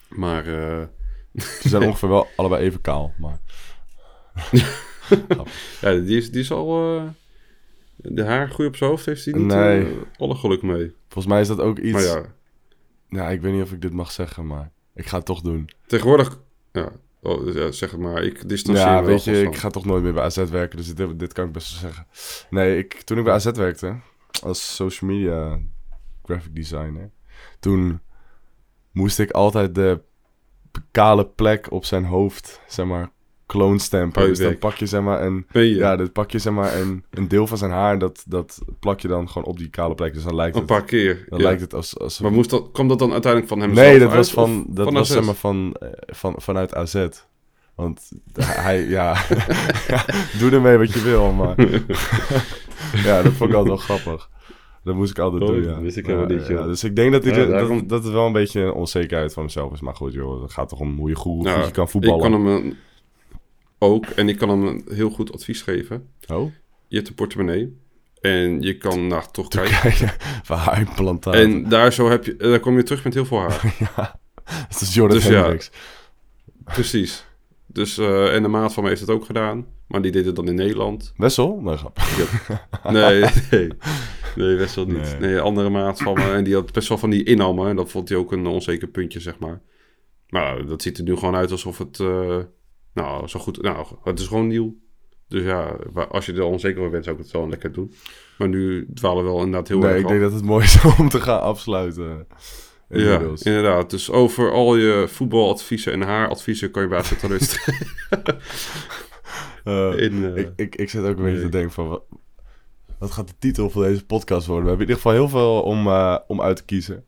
[0.08, 0.86] Maar eh,
[1.34, 3.38] Ze zijn ongeveer wel allebei even kaal, maar...
[5.80, 6.96] ja, die is, die is al...
[6.96, 7.04] eh,
[7.96, 9.84] de haar groei op zijn hoofd heeft hij niet Nee.
[9.84, 10.94] eh, alle geluk mee.
[11.08, 11.92] Volgens mij is dat ook iets...
[11.92, 12.22] Maar ja.
[13.08, 14.70] ja, ik weet niet of ik dit mag zeggen, maar...
[14.94, 15.70] Ik ga het toch doen.
[15.86, 16.40] tegenwoordig...
[16.72, 16.88] Ja,
[17.22, 18.22] oh, ja, zeg het maar.
[18.22, 20.94] Ik distancieer Ja, me weet je, ik ga toch nooit meer bij AZ werken, dus
[20.94, 22.06] dit, dit kan ik best wel zeggen.
[22.50, 23.96] Nee, ik, toen ik bij AZ werkte,
[24.42, 25.58] als social media
[26.24, 27.10] graphic designer,
[27.60, 28.00] toen
[28.90, 30.00] moest ik altijd de
[30.90, 33.10] kale plek op zijn hoofd, zeg maar,
[33.46, 34.22] clone stampen.
[34.22, 35.60] Oh, dus dan pak je, zeg maar, een, je?
[35.74, 39.00] ja, dan pak je, zeg maar, een, een deel van zijn haar, dat, dat plak
[39.00, 40.14] je dan gewoon op die kale plek.
[40.14, 41.24] Dus dan lijkt een het, paar keer.
[41.28, 41.44] dan ja.
[41.44, 44.08] lijkt het als, als Maar moest dat, kwam dat dan uiteindelijk van hem Nee, dat
[44.08, 45.10] uit, was, van, dat was AZ?
[45.12, 47.06] zeg maar van, eh, van, vanuit AZ.
[47.74, 49.16] Want hij, ja,
[50.38, 51.60] doe ermee wat je wil, maar...
[53.06, 54.30] ja, dat vond ik altijd wel grappig.
[54.84, 55.80] Dat moest ik altijd Oh, doen, dat ja.
[55.80, 56.64] wist ik helemaal Ja, niet, ja, joh.
[56.66, 59.42] dus ik denk dat, Ja, daarom- dat, dat het wel een beetje een onzekerheid van
[59.42, 59.80] hemzelf is.
[59.80, 61.90] Maar goed, joh, het gaat toch om hoe je goed, Nou, goed je kan Ik
[61.90, 62.20] voetballen.
[62.20, 62.76] kan hem een-
[63.82, 66.08] ook, en ik kan hem een heel goed advies geven.
[66.28, 66.52] Oh,
[66.88, 67.80] Je hebt een portemonnee.
[68.20, 70.10] En je kan naar toch kijken.
[70.46, 71.40] Haarimplantaten.
[71.42, 73.74] En daar, zo heb je, daar kom je terug met heel veel haar.
[74.70, 75.56] Dat is Jordan Dus ja.
[76.64, 77.24] Precies.
[77.66, 79.66] Dus, eh, en de maat van me heeft het ook gedaan.
[79.86, 81.12] Maar die deed het dan in Nederland.
[81.16, 81.60] Wessel?
[81.60, 81.98] Nee, grap.
[82.92, 83.68] Nee, nee.
[84.36, 85.18] Nee, best wel niet.
[85.18, 85.30] Nee.
[85.30, 85.40] Nee.
[85.40, 86.32] andere maat van me.
[86.32, 87.68] En die had best wel van die inhammen.
[87.68, 89.60] En dat vond hij ook een onzeker puntje, zeg maar.
[90.28, 92.00] Maar dat ziet er nu gewoon uit alsof het...
[92.00, 92.38] eh,
[92.94, 93.62] nou, zo goed...
[93.62, 94.74] Nou, het is gewoon nieuw.
[95.28, 95.76] Dus ja,
[96.08, 97.94] als je er onzeker over bent, zou ik het wel lekker doen.
[98.38, 100.10] Maar nu dwalen we wel inderdaad heel Nee, erg ik af.
[100.10, 102.26] denk dat het mooi is om te gaan afsluiten.
[102.88, 103.42] Ja, Inmiddels.
[103.42, 103.90] inderdaad.
[103.90, 107.74] Dus over al je voetbaladviezen en haaradviezen kan je bij AZ luisteren.
[109.64, 111.42] Eh, in, eh, ik, ik, ik zit ook een beetje nee.
[111.42, 111.88] te denken van...
[111.88, 112.02] Wat,
[112.98, 114.64] wat gaat de titel van deze podcast worden?
[114.64, 117.04] We hebben in ieder geval heel veel om, eh, om uit te kiezen.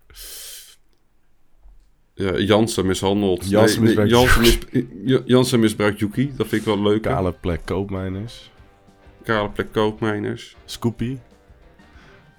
[2.15, 3.49] Ja, Jansen mishandeld.
[3.49, 4.41] Jansen Nee, misbruikt Jansen,
[5.03, 6.33] mis, Jansen misbruikt Yuki.
[6.37, 7.03] Dat vind ik wel leuk.
[7.03, 8.51] Kale plek koopmijners.
[9.23, 10.57] Kale plek koopmijners.
[10.65, 11.19] Scoopy.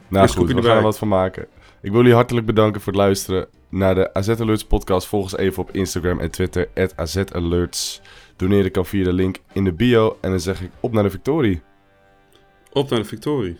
[0.07, 1.47] Nou goed, we gaan er wat van maken.
[1.81, 5.07] Ik wil jullie hartelijk bedanken voor het luisteren naar de AZ Alerts podcast.
[5.07, 8.01] Volg ons even op Instagram en Twitter, AZ Alerts.
[8.35, 10.17] Doneren kan via de link in de bio.
[10.21, 11.61] En dan zeg ik op naar de victorie.
[12.71, 13.57] Op naar de victorie.